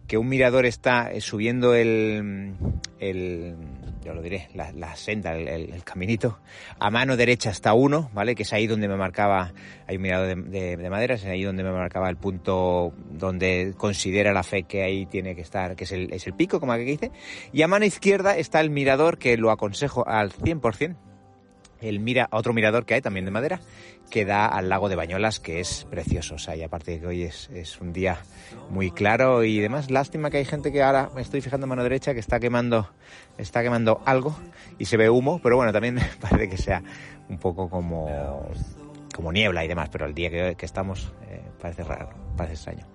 que 0.06 0.18
un 0.18 0.28
mirador 0.28 0.66
está 0.66 1.10
eh, 1.10 1.22
subiendo 1.22 1.74
el, 1.74 2.52
el 2.98 3.56
yo 4.04 4.12
lo 4.12 4.20
diré, 4.20 4.50
la, 4.52 4.72
la 4.72 4.94
senda, 4.94 5.34
el, 5.34 5.48
el, 5.48 5.72
el, 5.72 5.84
caminito, 5.84 6.40
a 6.78 6.90
mano 6.90 7.16
derecha 7.16 7.48
está 7.48 7.72
uno, 7.72 8.10
¿vale? 8.12 8.34
Que 8.34 8.42
es 8.42 8.52
ahí 8.52 8.66
donde 8.66 8.88
me 8.88 8.96
marcaba, 8.96 9.54
hay 9.86 9.96
un 9.96 10.02
mirador 10.02 10.26
de, 10.28 10.60
de, 10.60 10.76
de 10.76 10.90
madera, 10.90 11.14
es 11.14 11.24
ahí 11.24 11.44
donde 11.44 11.64
me 11.64 11.72
marcaba 11.72 12.10
el 12.10 12.18
punto 12.18 12.92
donde 13.10 13.72
considera 13.78 14.34
la 14.34 14.42
fe 14.42 14.64
que 14.64 14.82
ahí 14.82 15.06
tiene 15.06 15.34
que 15.34 15.40
estar, 15.40 15.76
que 15.76 15.84
es 15.84 15.92
el, 15.92 16.12
es 16.12 16.26
el 16.26 16.34
pico, 16.34 16.60
como 16.60 16.72
aquí 16.72 16.84
dice, 16.84 17.10
y 17.54 17.62
a 17.62 17.68
mano 17.68 17.86
izquierda 17.86 18.36
está 18.36 18.60
el 18.60 18.68
mirador 18.68 19.16
que 19.16 19.38
lo 19.38 19.50
aconsejo 19.50 20.06
al 20.06 20.30
100%, 20.30 21.07
el 21.80 22.00
mira, 22.00 22.28
otro 22.32 22.52
mirador 22.52 22.84
que 22.84 22.94
hay 22.94 23.00
también 23.00 23.24
de 23.24 23.30
madera 23.30 23.60
que 24.10 24.24
da 24.24 24.46
al 24.46 24.68
lago 24.68 24.88
de 24.88 24.96
Bañolas 24.96 25.38
que 25.40 25.60
es 25.60 25.86
precioso. 25.90 26.36
O 26.36 26.38
sea, 26.38 26.56
y 26.56 26.62
aparte 26.62 26.92
de 26.92 27.00
que 27.00 27.06
hoy 27.06 27.22
es, 27.22 27.50
es, 27.50 27.80
un 27.80 27.92
día 27.92 28.18
muy 28.70 28.90
claro 28.90 29.44
y 29.44 29.58
demás, 29.58 29.90
lástima 29.90 30.30
que 30.30 30.38
hay 30.38 30.44
gente 30.44 30.72
que 30.72 30.82
ahora 30.82 31.10
me 31.14 31.22
estoy 31.22 31.40
fijando 31.40 31.66
mano 31.66 31.82
derecha 31.82 32.14
que 32.14 32.20
está 32.20 32.40
quemando, 32.40 32.88
está 33.36 33.62
quemando 33.62 34.00
algo 34.06 34.36
y 34.78 34.86
se 34.86 34.96
ve 34.96 35.10
humo, 35.10 35.40
pero 35.42 35.56
bueno, 35.56 35.72
también 35.72 35.98
parece 36.20 36.48
que 36.48 36.56
sea 36.56 36.82
un 37.28 37.38
poco 37.38 37.68
como 37.68 38.08
como 39.18 39.32
niebla 39.32 39.64
y 39.64 39.68
demás, 39.68 39.88
pero 39.90 40.06
el 40.06 40.14
día 40.14 40.30
que, 40.30 40.64
estamos 40.64 41.12
eh, 41.28 41.42
parece 41.60 41.82
raro, 41.82 42.08
parece 42.36 42.54
extraño. 42.54 42.86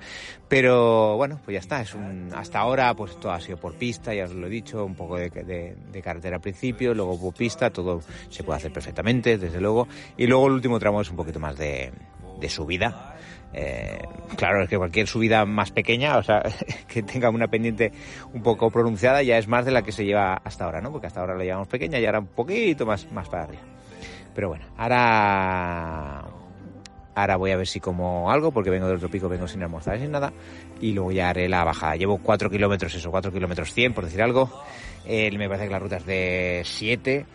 Pero 0.48 1.18
bueno, 1.18 1.38
pues 1.44 1.56
ya 1.56 1.60
está. 1.60 1.82
Es 1.82 1.94
un, 1.94 2.30
hasta 2.34 2.60
ahora 2.60 2.94
pues 2.94 3.20
todo 3.20 3.34
ha 3.34 3.42
sido 3.42 3.58
por 3.58 3.75
pista, 3.75 4.13
ya 4.13 4.24
os 4.24 4.32
lo 4.32 4.48
he 4.48 4.50
dicho, 4.50 4.86
un 4.86 4.96
poco 4.96 5.18
de, 5.18 5.75
carretera 6.01 6.38
al 6.38 6.42
principio, 6.42 6.94
luego 6.94 7.20
por 7.20 7.34
pista, 7.34 7.72
todo 7.72 8.00
se 8.30 8.42
puede 8.42 8.56
hacer 8.56 8.72
perfectamente, 8.72 9.38
desde 9.38 9.60
luego. 9.60 9.89
Y 10.15 10.25
luego 10.25 10.48
el 10.48 10.53
último 10.53 10.80
tramo 10.80 11.01
es 11.01 11.10
un 11.10 11.18
poquito 11.18 11.42
más 11.42 11.58
de, 11.58 11.92
de 12.39 12.50
subida. 12.50 13.18
Eh, 13.51 14.00
claro, 14.38 14.63
es 14.63 14.70
que 14.70 14.77
cualquier 14.77 15.08
subida 15.08 15.44
más 15.44 15.72
pequeña, 15.72 16.15
o 16.15 16.24
sea, 16.24 16.42
que 16.88 17.03
tenga 17.03 17.32
una 17.32 17.50
pendiente 17.50 17.92
un 18.32 18.42
poco 18.42 18.72
pronunciada, 18.72 19.24
ya 19.24 19.38
es 19.38 19.50
más 19.50 19.65
de 19.65 19.72
la 19.72 19.82
que 19.82 19.92
se 19.92 20.06
lleva 20.06 20.36
hasta 20.36 20.63
ahora, 20.63 20.80
¿no? 20.80 20.89
Porque 20.89 21.08
hasta 21.08 21.20
ahora 21.20 21.36
la 21.36 21.44
llevamos 21.44 21.68
pequeña 21.68 22.00
y 22.00 22.06
ahora 22.06 22.20
un 22.20 22.27
poquito 22.27 22.86
más, 22.86 23.12
más 23.12 23.27
para 23.27 23.44
arriba. 23.44 23.73
Pero 24.34 24.50
bueno, 24.50 24.66
ahora 24.78 26.25
ahora 27.16 27.36
voy 27.36 27.52
a 27.52 27.58
ver 27.58 27.68
si 27.68 27.80
como 27.80 28.32
algo, 28.32 28.52
porque 28.52 28.70
vengo 28.70 28.88
del 28.88 28.98
otro 28.98 29.10
pico, 29.10 29.30
vengo 29.30 29.48
sin 29.48 29.62
almorzar, 29.63 30.00
sin 30.00 30.12
nada, 30.12 30.34
y 30.82 30.94
luego 30.94 31.12
ya 31.12 31.30
haré 31.30 31.48
la 31.48 31.63
bajada. 31.63 31.96
Llevo 31.96 32.18
4 32.18 32.50
kilómetros, 32.50 32.94
eso, 32.96 33.12
4 33.12 33.32
kilómetros 33.32 33.74
100, 33.74 33.94
por 33.94 34.06
decir 34.06 34.22
algo. 34.22 34.50
Me 35.06 35.50
parece 35.50 35.66
que 35.66 35.72
la 35.72 35.80
ruta 35.80 35.98
es 35.98 36.06
de 36.06 36.62
7, 36.63 37.25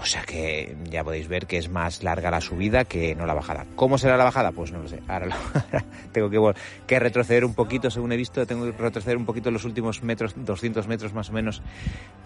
o 0.00 0.04
sea 0.04 0.22
que 0.22 0.76
ya 0.84 1.02
podéis 1.02 1.26
ver 1.26 1.46
que 1.46 1.58
es 1.58 1.68
más 1.68 2.04
larga 2.04 2.30
la 2.30 2.40
subida 2.40 2.84
que 2.84 3.16
no 3.16 3.26
la 3.26 3.34
bajada. 3.34 3.66
¿Cómo 3.74 3.98
será 3.98 4.16
la 4.16 4.24
bajada? 4.24 4.52
Pues 4.52 4.70
no 4.70 4.80
lo 4.80 4.88
sé. 4.88 5.00
Ahora, 5.08 5.36
tengo 6.12 6.30
que, 6.30 6.60
que, 6.86 7.00
retroceder 7.00 7.44
un 7.44 7.54
poquito, 7.54 7.90
según 7.90 8.12
he 8.12 8.16
visto, 8.16 8.46
tengo 8.46 8.64
que 8.64 8.72
retroceder 8.72 9.16
un 9.16 9.26
poquito 9.26 9.50
los 9.50 9.64
últimos 9.64 10.04
metros, 10.04 10.34
200 10.36 10.86
metros 10.86 11.14
más 11.14 11.30
o 11.30 11.32
menos, 11.32 11.62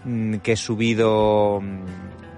mmm, 0.05 0.35
que 0.35 0.51
he 0.51 0.57
subido 0.57 1.61
mmm, 1.61 2.30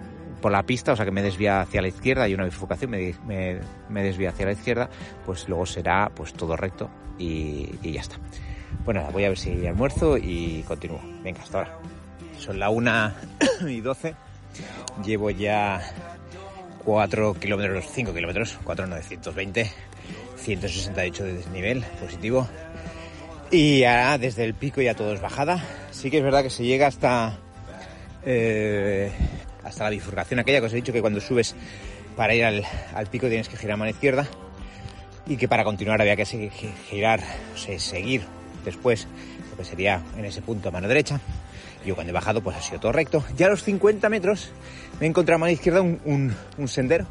por 0.44 0.52
la 0.52 0.64
pista, 0.64 0.92
o 0.92 0.96
sea 0.98 1.06
que 1.06 1.12
me 1.12 1.22
desvía 1.22 1.62
hacia 1.62 1.82
la 1.82 1.88
izquierda 1.88 2.28
y 2.28 2.34
una 2.34 2.44
bifurcación 2.44 2.92
me, 2.92 3.62
desvía 4.04 4.32
hacia 4.32 4.46
la 4.46 4.52
izquierda, 4.52 4.90
pues 5.26 5.48
luego 5.48 5.66
será 5.66 6.12
pues 6.14 6.34
todo 6.34 6.58
recto 6.58 6.90
y, 7.18 7.70
ya 7.82 8.02
está. 8.02 8.18
Bueno, 8.84 9.00
nada, 9.00 9.14
voy 9.14 9.24
a 9.24 9.30
ver 9.30 9.38
si 9.38 9.66
almuerzo 9.66 10.18
y 10.18 10.66
continúo. 10.68 11.00
Venga, 11.24 11.42
hasta 11.42 11.60
ahora. 11.60 11.78
Son 12.38 12.60
la 12.60 12.70
1 12.70 13.14
y 13.70 13.80
12. 13.80 14.16
Llevo 15.06 15.30
ya 15.30 15.82
4 16.84 17.36
kilómetros, 17.36 17.86
5 17.94 18.14
kilómetros, 18.14 18.60
4,920, 18.66 19.72
168 20.36 21.24
de 21.24 21.34
desnivel 21.36 21.86
positivo. 22.02 22.50
Y 23.50 23.84
desde 24.20 24.44
el 24.44 24.56
pico 24.56 24.82
ya 24.82 24.94
todo 24.94 25.14
es 25.14 25.22
bajada. 25.22 25.64
Sí 25.92 26.12
que 26.12 26.18
es 26.18 26.24
verdad 26.24 26.44
que 26.44 26.50
se 26.50 26.66
llega 26.66 26.88
hasta 26.88 27.38
eh, 28.26 29.10
hasta 29.63 29.84
la 29.84 29.89
bifurcación 29.89 30.39
aquella 30.39 30.60
que 30.60 30.67
os 30.67 30.74
he 30.74 30.77
dicho 30.77 30.93
que 30.93 31.01
cuando 31.01 31.22
subes 31.22 31.55
para 32.15 32.36
ir 32.36 32.46
al, 32.46 32.63
pico 33.10 33.27
tienes 33.27 33.50
que 33.50 33.58
girar 33.58 33.74
a 33.74 33.77
mano 33.77 33.91
izquierda 33.91 34.27
y 35.25 35.38
que 35.38 35.48
para 35.48 35.63
continuar 35.63 36.01
había 36.01 36.15
que 36.15 36.25
seguir, 36.25 36.51
girar, 36.51 37.22
o 37.53 37.79
seguir 37.79 38.24
después 38.65 39.08
lo 39.51 39.58
que 39.58 39.65
sería 39.65 40.01
en 40.17 40.25
ese 40.25 40.41
punto 40.41 40.70
a 40.70 40.72
mano 40.72 40.88
derecha. 40.88 41.20
Yo 41.86 41.96
cuando 41.96 42.12
he 42.12 42.13
bajado 42.13 42.41
pues 42.41 42.55
ha 42.55 42.62
sido 42.62 42.79
todo 42.79 42.91
recto. 42.91 43.24
Ya 43.36 43.48
a 43.48 43.50
los 43.50 43.63
50 43.63 44.08
metros 44.10 44.51
me 45.00 45.05
he 45.05 45.10
encontrado 45.10 45.36
a 45.38 45.39
mano 45.39 45.51
izquierda 45.51 45.82
un, 45.82 46.34
un, 46.58 46.67
sendero 46.67 47.05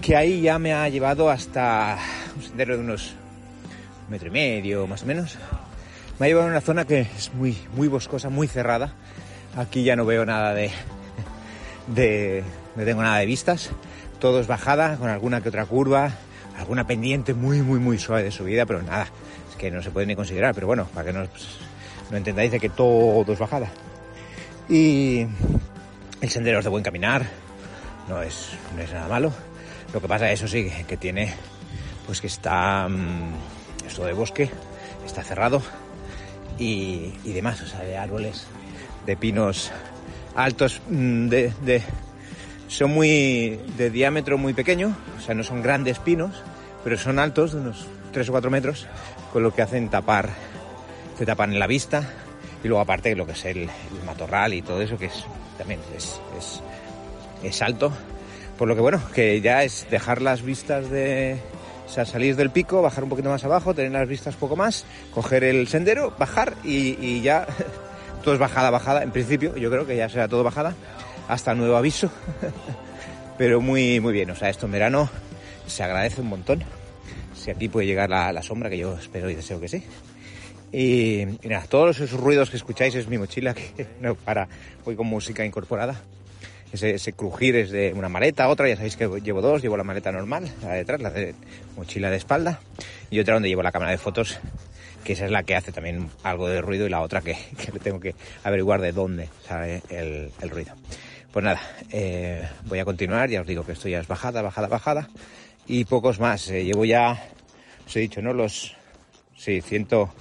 que 0.00 0.16
ahí 0.16 0.42
ya 0.42 0.58
me 0.58 0.72
ha 0.72 0.88
llevado 0.88 1.30
hasta 1.30 1.98
un 2.36 2.42
sendero 2.42 2.76
de 2.76 2.82
unos 2.82 3.14
un 4.06 4.10
metro 4.10 4.28
y 4.28 4.32
medio 4.32 4.86
más 4.86 5.02
o 5.02 5.06
menos. 5.06 5.38
Me 6.18 6.26
ha 6.26 6.28
llevado 6.28 6.48
a 6.48 6.50
una 6.50 6.60
zona 6.60 6.84
que 6.84 7.00
es 7.00 7.32
muy, 7.34 7.56
muy 7.74 7.88
boscosa, 7.88 8.28
muy 8.28 8.48
cerrada. 8.48 8.92
Aquí 9.56 9.84
ya 9.84 9.96
no 9.96 10.04
veo 10.04 10.24
nada 10.24 10.54
de, 10.54 10.70
de, 11.86 12.44
no 12.76 12.84
tengo 12.84 13.02
nada 13.02 13.18
de 13.18 13.26
vistas, 13.26 13.70
todo 14.18 14.40
es 14.40 14.46
bajada 14.46 14.96
con 14.96 15.08
alguna 15.08 15.40
que 15.40 15.48
otra 15.48 15.66
curva, 15.66 16.12
alguna 16.56 16.86
pendiente 16.86 17.34
muy, 17.34 17.62
muy, 17.62 17.78
muy 17.78 17.98
suave 17.98 18.22
de 18.22 18.30
subida, 18.30 18.66
pero 18.66 18.82
nada, 18.82 19.08
es 19.50 19.56
que 19.56 19.70
no 19.70 19.82
se 19.82 19.90
puede 19.90 20.06
ni 20.06 20.14
considerar, 20.14 20.54
pero 20.54 20.66
bueno, 20.66 20.86
para 20.94 21.06
que 21.06 21.12
no, 21.12 21.26
no 22.10 22.16
entendáis 22.16 22.52
de 22.52 22.60
que 22.60 22.68
todo 22.68 23.32
es 23.32 23.38
bajada. 23.38 23.68
Y 24.68 25.26
el 26.20 26.30
sendero 26.30 26.58
es 26.58 26.64
de 26.64 26.70
buen 26.70 26.84
caminar, 26.84 27.26
no 28.08 28.22
es, 28.22 28.50
no 28.76 28.82
es 28.82 28.92
nada 28.92 29.08
malo. 29.08 29.32
Lo 29.92 30.00
que 30.00 30.08
pasa, 30.08 30.30
eso 30.30 30.48
sí, 30.48 30.70
que 30.86 30.96
tiene, 30.96 31.34
pues 32.06 32.20
que 32.20 32.28
está, 32.28 32.88
mmm, 32.88 33.34
esto 33.86 34.04
de 34.04 34.12
bosque, 34.12 34.50
está 35.04 35.22
cerrado 35.22 35.62
y, 36.58 37.12
y 37.24 37.32
demás, 37.32 37.60
o 37.60 37.66
sea, 37.66 37.80
de 37.80 37.98
árboles, 37.98 38.46
de 39.04 39.16
pinos 39.16 39.72
altos 40.34 40.80
mm, 40.88 41.28
de, 41.28 41.52
de, 41.64 41.82
son 42.68 42.90
muy 42.92 43.60
de 43.76 43.90
diámetro 43.90 44.38
muy 44.38 44.54
pequeño, 44.54 44.96
o 45.18 45.20
sea, 45.20 45.34
no 45.34 45.42
son 45.44 45.62
grandes 45.62 45.98
pinos, 45.98 46.42
pero 46.84 46.98
son 46.98 47.18
altos, 47.18 47.52
de 47.52 47.60
unos 47.60 47.86
3 48.12 48.28
o 48.28 48.32
4 48.32 48.50
metros, 48.50 48.86
con 49.32 49.42
lo 49.42 49.54
que 49.54 49.62
hacen 49.62 49.88
tapar, 49.88 50.30
te 51.18 51.26
tapan 51.26 51.58
la 51.58 51.66
vista 51.66 52.08
Y 52.64 52.68
luego 52.68 52.80
aparte 52.80 53.14
lo 53.14 53.26
que 53.26 53.32
es 53.32 53.44
el, 53.44 53.68
matorral 54.06 54.54
y 54.54 54.62
todo 54.62 54.80
eso, 54.80 54.96
que 54.96 55.06
es 55.06 55.24
también 55.58 55.80
es, 55.96 56.20
es, 56.38 56.60
es 57.42 57.62
alto. 57.62 57.92
Por 58.58 58.68
lo 58.68 58.74
que 58.74 58.80
bueno, 58.80 59.00
que 59.14 59.40
ya 59.40 59.64
es 59.64 59.86
dejar 59.90 60.22
las 60.22 60.42
vistas 60.42 60.90
de... 60.90 61.38
O 61.86 61.88
sea, 61.94 62.06
salir 62.06 62.36
del 62.36 62.50
pico, 62.50 62.80
bajar 62.80 63.04
un 63.04 63.10
poquito 63.10 63.28
más 63.28 63.44
abajo, 63.44 63.74
tener 63.74 63.92
las 63.92 64.08
vistas 64.08 64.34
poco 64.36 64.56
más, 64.56 64.86
coger 65.12 65.44
el 65.44 65.68
sendero, 65.68 66.14
bajar 66.18 66.54
y 66.64 67.20
ya 67.20 67.46
todo 68.22 68.34
es 68.34 68.40
bajada, 68.40 68.70
bajada. 68.70 69.02
En 69.02 69.10
principio, 69.10 69.56
yo 69.56 69.70
creo 69.70 69.86
que 69.86 69.96
ya 69.96 70.08
será 70.08 70.28
todo 70.28 70.42
bajada 70.42 70.74
hasta 71.28 71.54
nuevo 71.54 71.76
aviso. 71.76 72.10
Pero 73.38 73.60
muy, 73.60 74.00
muy 74.00 74.12
bien. 74.12 74.30
O 74.30 74.36
sea, 74.36 74.48
esto 74.48 74.66
en 74.66 74.72
verano 74.72 75.10
se 75.66 75.82
agradece 75.82 76.20
un 76.20 76.28
montón. 76.28 76.62
Si 77.34 77.50
aquí 77.50 77.68
puede 77.68 77.86
llegar 77.86 78.08
la, 78.10 78.42
sombra, 78.42 78.70
que 78.70 78.78
yo 78.78 78.96
espero 78.96 79.28
y 79.30 79.34
deseo 79.34 79.60
que 79.60 79.68
sí. 79.68 79.82
Y, 80.70 81.22
y 81.22 81.50
todos 81.68 82.00
esos 82.00 82.18
ruidos 82.18 82.50
que 82.50 82.56
escucháis 82.56 82.94
es 82.94 83.08
mi 83.08 83.18
mochila 83.18 83.54
que 83.76 83.86
no 84.00 84.14
para. 84.14 84.48
Voy 84.84 84.96
con 84.96 85.06
música 85.06 85.44
incorporada. 85.44 86.00
Ese, 86.72 86.94
ese, 86.94 87.12
crujir 87.12 87.56
es 87.56 87.70
de 87.70 87.92
una 87.92 88.08
maleta, 88.08 88.48
otra, 88.48 88.66
ya 88.66 88.76
sabéis 88.76 88.96
que 88.96 89.06
llevo 89.20 89.42
dos, 89.42 89.60
llevo 89.60 89.76
la 89.76 89.84
maleta 89.84 90.10
normal, 90.10 90.50
la 90.62 90.70
de 90.70 90.78
detrás, 90.78 91.02
la 91.02 91.10
de 91.10 91.34
mochila 91.76 92.08
de 92.08 92.16
espalda, 92.16 92.60
y 93.10 93.20
otra 93.20 93.34
donde 93.34 93.50
llevo 93.50 93.62
la 93.62 93.72
cámara 93.72 93.90
de 93.90 93.98
fotos, 93.98 94.38
que 95.04 95.14
esa 95.14 95.24
es 95.24 95.30
la 95.30 95.42
que 95.42 95.56
hace 95.56 95.72
también 95.72 96.10
algo 96.22 96.48
de 96.48 96.60
ruido, 96.60 96.86
y 96.86 96.90
la 96.90 97.00
otra 97.00 97.20
que, 97.20 97.36
que 97.56 97.78
tengo 97.78 98.00
que 98.00 98.14
averiguar 98.44 98.80
de 98.80 98.92
dónde 98.92 99.28
sale 99.46 99.82
el, 99.88 100.30
el 100.40 100.50
ruido. 100.50 100.74
Pues 101.32 101.44
nada, 101.44 101.62
eh, 101.90 102.46
voy 102.64 102.78
a 102.78 102.84
continuar, 102.84 103.30
ya 103.30 103.40
os 103.40 103.46
digo 103.46 103.64
que 103.64 103.72
esto 103.72 103.88
ya 103.88 104.00
es 104.00 104.06
bajada, 104.06 104.42
bajada, 104.42 104.68
bajada, 104.68 105.08
y 105.66 105.86
pocos 105.86 106.20
más. 106.20 106.48
Eh, 106.50 106.64
llevo 106.64 106.84
ya, 106.84 107.24
os 107.86 107.96
he 107.96 108.00
dicho, 108.00 108.20
¿no? 108.20 108.34
Los, 108.34 108.76
sí, 109.34 109.62
ciento, 109.62 110.12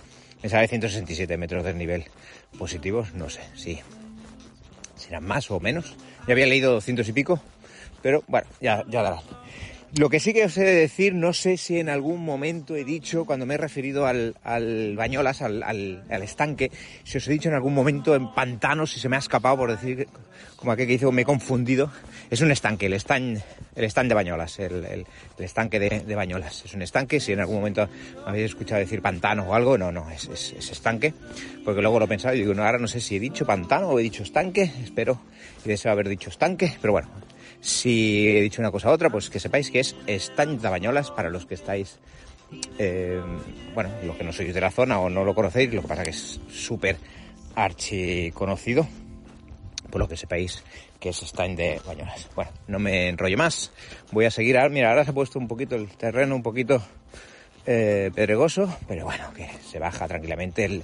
me 0.41 0.47
sabe 0.47 0.69
167 0.69 1.35
metros 1.35 1.65
de 1.65 1.73
nivel 1.73 2.05
positivos, 2.57 3.13
no 3.13 3.29
sé, 3.29 3.41
sí. 3.55 3.81
Serán 4.95 5.25
más 5.25 5.51
o 5.51 5.59
menos. 5.59 5.97
Ya 6.27 6.33
había 6.33 6.45
leído 6.45 6.71
200 6.73 7.07
y 7.09 7.11
pico, 7.11 7.41
pero 8.01 8.23
bueno, 8.27 8.47
ya, 8.61 8.85
ya 8.87 9.03
darán. 9.03 9.19
Lo 9.97 10.09
que 10.09 10.21
sí 10.21 10.31
que 10.31 10.45
os 10.45 10.57
he 10.57 10.63
de 10.63 10.75
decir, 10.75 11.13
no 11.13 11.33
sé 11.33 11.57
si 11.57 11.77
en 11.77 11.89
algún 11.89 12.23
momento 12.23 12.77
he 12.77 12.85
dicho, 12.85 13.25
cuando 13.25 13.45
me 13.45 13.55
he 13.55 13.57
referido 13.57 14.05
al, 14.05 14.35
al 14.41 14.95
Bañolas, 14.95 15.41
al, 15.41 15.63
al, 15.63 16.05
al, 16.09 16.23
estanque, 16.23 16.71
si 17.03 17.17
os 17.17 17.27
he 17.27 17.31
dicho 17.33 17.49
en 17.49 17.55
algún 17.55 17.73
momento 17.73 18.15
en 18.15 18.33
pantanos, 18.33 18.93
si 18.93 19.01
se 19.01 19.09
me 19.09 19.17
ha 19.17 19.19
escapado 19.19 19.57
por 19.57 19.69
decir, 19.69 20.07
como 20.55 20.71
aquel 20.71 20.87
que 20.87 20.93
dice, 20.93 21.11
me 21.11 21.23
he 21.23 21.25
confundido. 21.25 21.91
Es 22.29 22.39
un 22.39 22.51
estanque, 22.51 22.85
el 22.85 22.93
stand, 22.93 23.41
el 23.75 23.83
stand 23.83 24.07
de 24.07 24.15
Bañolas, 24.15 24.59
el, 24.59 24.85
el, 24.85 25.05
el 25.37 25.43
estanque 25.43 25.77
de, 25.77 25.99
de, 25.99 26.15
Bañolas. 26.15 26.63
Es 26.63 26.73
un 26.73 26.83
estanque, 26.83 27.19
si 27.19 27.33
en 27.33 27.41
algún 27.41 27.57
momento 27.57 27.89
me 28.23 28.29
habéis 28.29 28.45
escuchado 28.45 28.79
decir 28.79 29.01
pantano 29.01 29.43
o 29.43 29.53
algo, 29.53 29.77
no, 29.77 29.91
no, 29.91 30.09
es, 30.09 30.29
es, 30.29 30.53
es 30.57 30.71
estanque, 30.71 31.13
porque 31.65 31.81
luego 31.81 31.99
lo 31.99 32.05
he 32.05 32.07
pensado 32.07 32.33
y 32.33 32.39
digo, 32.39 32.53
no, 32.53 32.63
ahora 32.63 32.77
no 32.77 32.87
sé 32.87 33.01
si 33.01 33.17
he 33.17 33.19
dicho 33.19 33.45
pantano 33.45 33.89
o 33.89 33.99
he 33.99 34.03
dicho 34.03 34.23
estanque, 34.23 34.71
espero 34.81 35.19
y 35.65 35.67
deseo 35.67 35.91
haber 35.91 36.07
dicho 36.07 36.29
estanque, 36.29 36.77
pero 36.79 36.93
bueno, 36.93 37.09
si 37.61 38.27
he 38.27 38.41
dicho 38.41 38.61
una 38.61 38.71
cosa 38.71 38.89
u 38.89 38.91
otra, 38.91 39.09
pues 39.09 39.29
que 39.29 39.39
sepáis 39.39 39.71
que 39.71 39.79
es 39.79 39.95
Estany 40.07 40.57
de 40.57 40.67
Bañolas 40.67 41.11
para 41.11 41.29
los 41.29 41.45
que 41.45 41.53
estáis, 41.53 41.99
eh, 42.77 43.21
bueno, 43.73 43.89
los 44.03 44.17
que 44.17 44.23
no 44.23 44.33
sois 44.33 44.53
de 44.53 44.61
la 44.61 44.71
zona 44.71 44.99
o 44.99 45.09
no 45.09 45.23
lo 45.23 45.33
conocéis, 45.33 45.73
lo 45.73 45.83
que 45.83 45.87
pasa 45.87 46.03
que 46.03 46.09
es 46.09 46.41
súper 46.49 46.97
archi 47.55 48.31
conocido, 48.31 48.87
por 49.89 50.01
lo 50.01 50.07
que 50.07 50.17
sepáis 50.17 50.63
que 50.99 51.09
es 51.09 51.23
Estany 51.23 51.55
de 51.55 51.81
Bañolas. 51.85 52.29
Bueno, 52.35 52.51
no 52.67 52.79
me 52.79 53.09
enrollo 53.09 53.37
más, 53.37 53.71
voy 54.11 54.25
a 54.25 54.31
seguir, 54.31 54.57
ahora, 54.57 54.69
mira, 54.69 54.89
ahora 54.89 55.03
se 55.03 55.11
ha 55.11 55.13
puesto 55.13 55.39
un 55.39 55.47
poquito 55.47 55.75
el 55.75 55.87
terreno, 55.89 56.35
un 56.35 56.43
poquito 56.43 56.81
eh, 57.65 58.11
pedregoso, 58.13 58.75
pero 58.87 59.05
bueno, 59.05 59.31
que 59.33 59.47
se 59.69 59.79
baja 59.79 60.07
tranquilamente 60.07 60.65
el, 60.65 60.83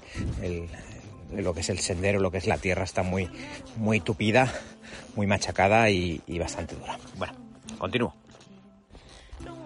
lo 1.36 1.54
que 1.54 1.62
es 1.62 1.70
el 1.70 1.80
sendero, 1.80 2.20
lo 2.20 2.32
que 2.32 2.38
es 2.38 2.48
la 2.48 2.58
tierra 2.58 2.84
está 2.84 3.04
muy, 3.04 3.30
muy 3.78 4.00
tupida, 4.00 4.54
muy 5.16 5.28
machacada 5.28 5.90
y, 5.90 6.22
bastante 6.40 6.76
dura. 6.76 6.98
Bueno, 7.18 7.34
continúo. 7.78 8.14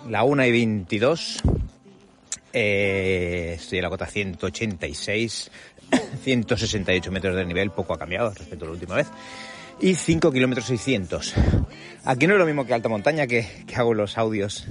La 0.09 0.23
1 0.23 0.45
y 0.45 0.51
22, 0.51 1.41
eh, 2.53 3.53
estoy 3.55 3.77
en 3.79 3.83
la 3.83 3.89
cota 3.89 4.05
186, 4.07 5.51
168 6.23 7.11
metros 7.11 7.35
de 7.35 7.45
nivel, 7.45 7.71
poco 7.71 7.93
ha 7.93 7.99
cambiado 7.99 8.31
respecto 8.31 8.65
a 8.65 8.67
la 8.67 8.73
última 8.73 8.95
vez, 8.95 9.07
y 9.79 9.95
5 9.95 10.31
kilómetros 10.31 10.65
600. 10.67 11.33
Aquí 12.05 12.27
no 12.27 12.33
es 12.33 12.39
lo 12.39 12.45
mismo 12.45 12.65
que 12.65 12.73
alta 12.73 12.89
montaña, 12.89 13.27
que, 13.27 13.47
que 13.67 13.75
hago 13.75 13.93
los 13.93 14.17
audios 14.17 14.65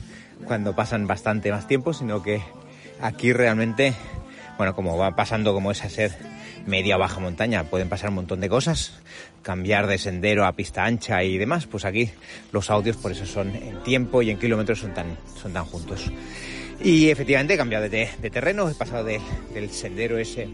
cuando 0.44 0.74
pasan 0.74 1.06
bastante 1.06 1.52
más 1.52 1.66
tiempo, 1.68 1.92
sino 1.92 2.22
que 2.22 2.42
aquí 3.00 3.32
realmente, 3.32 3.94
bueno, 4.56 4.74
como 4.74 4.96
va 4.96 5.14
pasando 5.14 5.52
como 5.52 5.70
es 5.70 5.84
a 5.84 5.88
media 6.66 6.96
o 6.96 6.98
baja 6.98 7.20
montaña, 7.20 7.64
pueden 7.64 7.88
pasar 7.88 8.10
un 8.10 8.16
montón 8.16 8.40
de 8.40 8.48
cosas, 8.48 8.92
cambiar 9.42 9.86
de 9.86 9.98
sendero 9.98 10.46
a 10.46 10.52
pista 10.52 10.84
ancha 10.84 11.22
y 11.22 11.38
demás, 11.38 11.66
pues 11.66 11.84
aquí 11.84 12.10
los 12.52 12.70
audios 12.70 12.96
por 12.96 13.12
eso 13.12 13.26
son 13.26 13.54
en 13.54 13.82
tiempo 13.82 14.22
y 14.22 14.30
en 14.30 14.38
kilómetros 14.38 14.80
son 14.80 14.94
tan, 14.94 15.16
son 15.40 15.52
tan 15.52 15.64
juntos. 15.64 16.10
Y 16.82 17.10
efectivamente 17.10 17.54
he 17.54 17.56
cambiado 17.56 17.88
de, 17.88 18.06
terreno, 18.30 18.68
he 18.68 18.74
pasado 18.74 19.04
de, 19.04 19.20
del 19.52 19.70
sendero 19.70 20.18
ese 20.18 20.48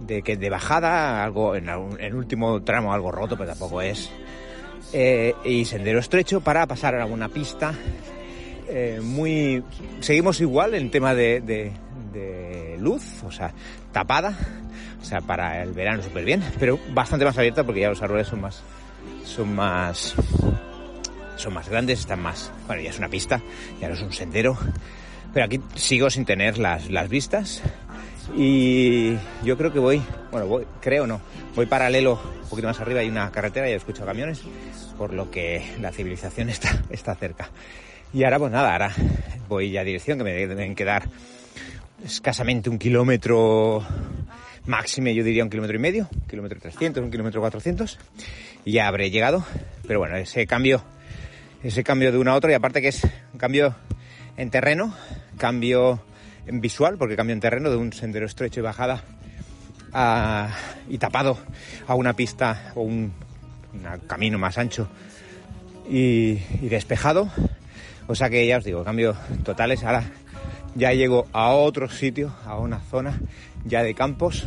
de 0.00 0.22
que 0.22 0.36
de 0.36 0.50
bajada, 0.50 1.24
algo 1.24 1.56
en, 1.56 1.68
el 1.68 2.14
último 2.14 2.62
tramo 2.62 2.92
algo 2.92 3.10
roto, 3.10 3.36
pero 3.36 3.50
tampoco 3.50 3.80
es, 3.80 4.10
eh, 4.92 5.34
y 5.44 5.64
sendero 5.64 5.98
estrecho 5.98 6.40
para 6.40 6.66
pasar 6.66 7.00
a 7.00 7.06
una 7.06 7.28
pista 7.28 7.74
eh, 8.68 9.00
muy... 9.02 9.62
Seguimos 10.00 10.40
igual 10.40 10.74
en 10.74 10.90
tema 10.90 11.14
de, 11.14 11.40
de 11.40 11.72
luz, 12.78 13.22
o 13.24 13.30
sea, 13.30 13.52
tapada, 13.92 14.36
o 15.00 15.04
sea, 15.04 15.20
para 15.20 15.62
el 15.62 15.72
verano 15.72 16.02
súper 16.02 16.24
bien, 16.24 16.42
pero 16.58 16.78
bastante 16.92 17.24
más 17.24 17.36
abierta 17.38 17.64
porque 17.64 17.80
ya 17.80 17.88
los 17.88 18.02
árboles 18.02 18.26
son 18.26 18.40
más, 18.40 18.62
son 19.24 19.54
más, 19.54 20.14
son 21.36 21.54
más 21.54 21.68
grandes, 21.68 22.00
están 22.00 22.20
más, 22.20 22.50
bueno, 22.66 22.82
ya 22.82 22.90
es 22.90 22.98
una 22.98 23.08
pista, 23.08 23.40
ya 23.80 23.88
no 23.88 23.94
es 23.94 24.02
un 24.02 24.12
sendero, 24.12 24.56
pero 25.32 25.46
aquí 25.46 25.60
sigo 25.74 26.10
sin 26.10 26.24
tener 26.24 26.58
las, 26.58 26.90
las 26.90 27.08
vistas 27.08 27.62
y 28.34 29.14
yo 29.44 29.56
creo 29.56 29.72
que 29.72 29.78
voy, 29.78 30.02
bueno, 30.32 30.46
voy, 30.46 30.66
creo 30.80 31.06
no, 31.06 31.20
voy 31.54 31.66
paralelo, 31.66 32.18
un 32.42 32.48
poquito 32.48 32.68
más 32.68 32.80
arriba 32.80 33.00
hay 33.00 33.08
una 33.08 33.30
carretera 33.30 33.68
y 33.68 33.72
he 33.72 33.76
escuchado 33.76 34.06
camiones, 34.06 34.42
por 34.98 35.12
lo 35.12 35.30
que 35.30 35.64
la 35.80 35.92
civilización 35.92 36.48
está, 36.48 36.82
está 36.90 37.14
cerca. 37.14 37.50
Y 38.12 38.24
ahora, 38.24 38.38
pues 38.38 38.52
nada, 38.52 38.72
ahora 38.72 38.92
voy 39.48 39.70
ya 39.70 39.82
a 39.82 39.84
dirección, 39.84 40.18
que 40.18 40.24
me 40.24 40.32
deben 40.32 40.74
quedar 40.74 41.04
escasamente 42.04 42.70
un 42.70 42.78
kilómetro 42.78 43.84
máxime, 44.66 45.14
yo 45.14 45.24
diría 45.24 45.44
un 45.44 45.50
kilómetro 45.50 45.76
y 45.76 45.80
medio, 45.80 46.08
un 46.12 46.26
kilómetro 46.28 46.60
300, 46.60 47.02
un 47.02 47.10
kilómetro 47.10 47.40
400, 47.40 47.98
y 48.64 48.72
ya 48.72 48.88
habré 48.88 49.10
llegado. 49.10 49.44
Pero 49.86 50.00
bueno, 50.00 50.16
ese 50.16 50.46
cambio, 50.46 50.82
ese 51.62 51.84
cambio 51.84 52.12
de 52.12 52.18
una 52.18 52.32
a 52.32 52.34
otra, 52.34 52.50
y 52.50 52.54
aparte 52.54 52.82
que 52.82 52.88
es 52.88 53.04
un 53.32 53.38
cambio 53.38 53.74
en 54.36 54.50
terreno, 54.50 54.94
cambio 55.38 56.02
en 56.46 56.60
visual, 56.60 56.98
porque 56.98 57.16
cambio 57.16 57.34
en 57.34 57.40
terreno 57.40 57.70
de 57.70 57.76
un 57.76 57.92
sendero 57.92 58.26
estrecho 58.26 58.60
y 58.60 58.62
bajada 58.62 59.02
y 60.88 60.98
tapado 60.98 61.38
a 61.86 61.94
una 61.94 62.14
pista 62.14 62.72
o 62.74 62.82
un, 62.82 63.12
camino 64.06 64.38
más 64.38 64.58
ancho 64.58 64.88
y, 65.88 66.38
y 66.60 66.68
despejado. 66.68 67.30
O 68.06 68.14
sea 68.14 68.30
que 68.30 68.46
ya 68.46 68.58
os 68.58 68.64
digo, 68.64 68.84
cambio 68.84 69.16
totales. 69.44 69.84
Ahora 69.84 70.04
ya 70.76 70.92
llego 70.92 71.26
a 71.32 71.50
otro 71.50 71.88
sitio, 71.88 72.32
a 72.44 72.58
una 72.58 72.80
zona 72.80 73.18
ya 73.64 73.82
de 73.82 73.94
campos. 73.94 74.46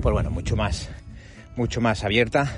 Pues 0.00 0.12
bueno, 0.12 0.30
mucho 0.30 0.56
más, 0.56 0.88
mucho 1.56 1.80
más 1.80 2.04
abierta. 2.04 2.56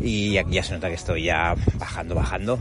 Y 0.00 0.36
aquí 0.36 0.52
ya 0.52 0.62
se 0.62 0.74
nota 0.74 0.88
que 0.88 0.94
estoy 0.94 1.24
ya 1.24 1.54
bajando, 1.78 2.14
bajando. 2.14 2.58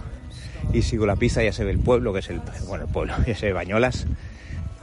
Y 0.73 0.81
sigo 0.81 1.05
la 1.05 1.15
pista, 1.15 1.43
ya 1.43 1.51
se 1.51 1.63
ve 1.63 1.71
el 1.71 1.79
pueblo, 1.79 2.13
que 2.13 2.19
es 2.19 2.29
el, 2.29 2.41
bueno, 2.67 2.85
el 2.85 2.91
pueblo, 2.91 3.13
ya 3.27 3.35
se 3.35 3.47
ve 3.47 3.53
Bañolas. 3.53 4.05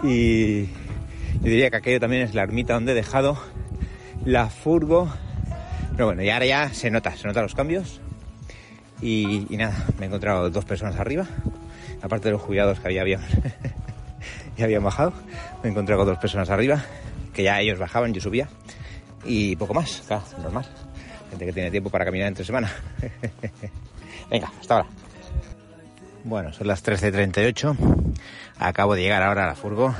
Y 0.02 0.64
yo 0.66 1.44
diría 1.44 1.70
que 1.70 1.76
aquello 1.76 2.00
también 2.00 2.22
es 2.22 2.34
la 2.34 2.42
ermita 2.42 2.74
donde 2.74 2.92
he 2.92 2.94
dejado 2.94 3.38
la 4.24 4.48
furgo. 4.48 5.12
Pero 5.92 6.06
bueno, 6.06 6.22
y 6.22 6.30
ahora 6.30 6.46
ya 6.46 6.74
se 6.74 6.90
nota, 6.90 7.16
se 7.16 7.26
notan 7.26 7.44
los 7.44 7.54
cambios. 7.54 8.00
Y, 9.00 9.46
nada, 9.50 9.84
me 9.98 10.04
he 10.04 10.08
encontrado 10.08 10.48
dos 10.48 10.64
personas 10.64 10.96
arriba, 11.00 11.26
aparte 12.02 12.28
de 12.28 12.32
los 12.32 12.40
jubilados 12.40 12.78
que 12.78 12.86
había, 12.86 13.02
habían, 13.02 13.20
ya 14.56 14.64
habían 14.64 14.84
bajado, 14.84 15.12
me 15.62 15.68
he 15.68 15.72
encontrado 15.72 16.00
con 16.00 16.08
dos 16.08 16.18
personas 16.18 16.50
arriba, 16.50 16.84
que 17.32 17.42
ya 17.42 17.60
ellos 17.60 17.78
bajaban, 17.78 18.12
yo 18.12 18.20
subía, 18.20 18.48
y 19.24 19.56
poco 19.56 19.74
más, 19.74 20.02
claro, 20.06 20.24
normal. 20.42 20.66
Gente 21.30 21.46
que 21.46 21.52
tiene 21.52 21.70
tiempo 21.70 21.90
para 21.90 22.04
caminar 22.04 22.28
entre 22.28 22.44
semana. 22.44 22.70
Venga, 24.30 24.52
hasta 24.60 24.74
ahora. 24.74 24.88
Bueno, 26.24 26.52
son 26.52 26.66
las 26.66 26.84
13.38, 26.84 27.76
acabo 28.58 28.94
de 28.94 29.02
llegar 29.02 29.22
ahora 29.22 29.44
a 29.44 29.48
la 29.48 29.54
furgo, 29.54 29.94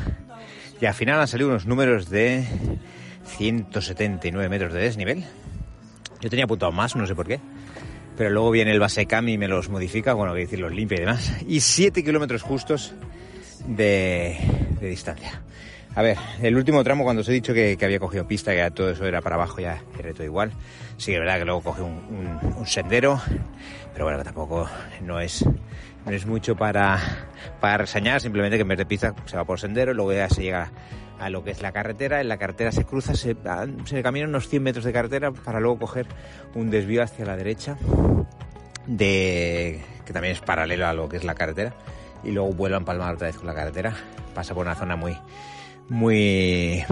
y 0.80 0.86
al 0.86 0.94
final 0.94 1.20
han 1.20 1.28
salido 1.28 1.48
unos 1.48 1.66
números 1.66 2.08
de 2.10 2.46
179 3.24 4.48
metros 4.48 4.72
de 4.72 4.80
desnivel. 4.80 5.24
Yo 6.20 6.30
tenía 6.30 6.44
apuntado 6.44 6.70
más, 6.70 6.94
no 6.94 7.06
sé 7.06 7.14
por 7.14 7.26
qué 7.26 7.40
pero 8.16 8.30
luego 8.30 8.50
viene 8.50 8.72
el 8.72 8.80
Basecam 8.80 9.28
y 9.28 9.38
me 9.38 9.48
los 9.48 9.68
modifica, 9.68 10.14
bueno, 10.14 10.34
que 10.34 10.40
decir, 10.40 10.60
los 10.60 10.72
limpia 10.72 10.96
y 10.96 11.00
demás. 11.00 11.32
Y 11.46 11.60
7 11.60 12.04
kilómetros 12.04 12.42
justos 12.42 12.94
de, 13.66 14.36
distancia. 14.80 15.42
A 15.94 16.02
ver, 16.02 16.16
el 16.42 16.56
último 16.56 16.82
tramo 16.82 17.04
cuando 17.04 17.20
os 17.20 17.28
he 17.28 17.32
dicho 17.32 17.52
que, 17.52 17.76
había 17.82 17.98
cogido 17.98 18.26
pista, 18.26 18.52
que 18.52 18.70
todo 18.70 18.90
eso 18.90 19.04
era 19.04 19.20
para 19.20 19.36
abajo, 19.36 19.60
ya 19.60 19.82
era 19.98 20.12
todo 20.12 20.24
igual. 20.24 20.52
Sí, 20.96 21.12
es 21.12 21.18
verdad 21.18 21.38
que 21.38 21.44
luego 21.44 21.62
cogí 21.62 21.82
un, 21.82 22.66
sendero, 22.66 23.20
pero 23.92 24.06
bueno, 24.06 24.22
tampoco 24.22 24.68
no 25.02 25.20
es, 25.20 25.44
no 26.06 26.12
es 26.12 26.26
mucho 26.26 26.56
para, 26.56 26.98
para 27.60 27.78
reseñar, 27.78 28.20
simplemente 28.20 28.56
que 28.56 28.62
en 28.62 28.68
vez 28.68 28.78
de 28.78 28.86
pista 28.86 29.14
se 29.26 29.36
va 29.36 29.44
por 29.44 29.60
sendero, 29.60 29.92
luego 29.92 30.12
ya 30.12 30.28
se 30.28 30.42
llega 30.42 30.70
a 31.22 31.30
lo 31.30 31.44
que 31.44 31.52
es 31.52 31.62
la 31.62 31.72
carretera, 31.72 32.20
en 32.20 32.28
la 32.28 32.36
carretera 32.36 32.72
se 32.72 32.84
cruza, 32.84 33.14
se, 33.14 33.36
se 33.84 34.02
caminan 34.02 34.30
unos 34.30 34.48
100 34.48 34.62
metros 34.62 34.84
de 34.84 34.92
carretera 34.92 35.30
para 35.30 35.60
luego 35.60 35.78
coger 35.78 36.06
un 36.54 36.70
desvío 36.70 37.02
hacia 37.02 37.24
la 37.24 37.36
derecha, 37.36 37.76
de 38.86 39.80
que 40.04 40.12
también 40.12 40.34
es 40.34 40.40
paralelo 40.40 40.86
a 40.86 40.94
lo 40.94 41.08
que 41.08 41.16
es 41.16 41.24
la 41.24 41.34
carretera, 41.34 41.74
y 42.24 42.30
luego 42.30 42.52
vuelve 42.52 42.76
a 42.76 42.78
empalmar 42.78 43.14
otra 43.14 43.26
vez 43.28 43.36
con 43.36 43.46
la 43.46 43.54
carretera, 43.54 43.94
pasa 44.34 44.54
por 44.54 44.66
una 44.66 44.74
zona 44.74 44.96
muy 44.96 45.16
muy 45.88 46.84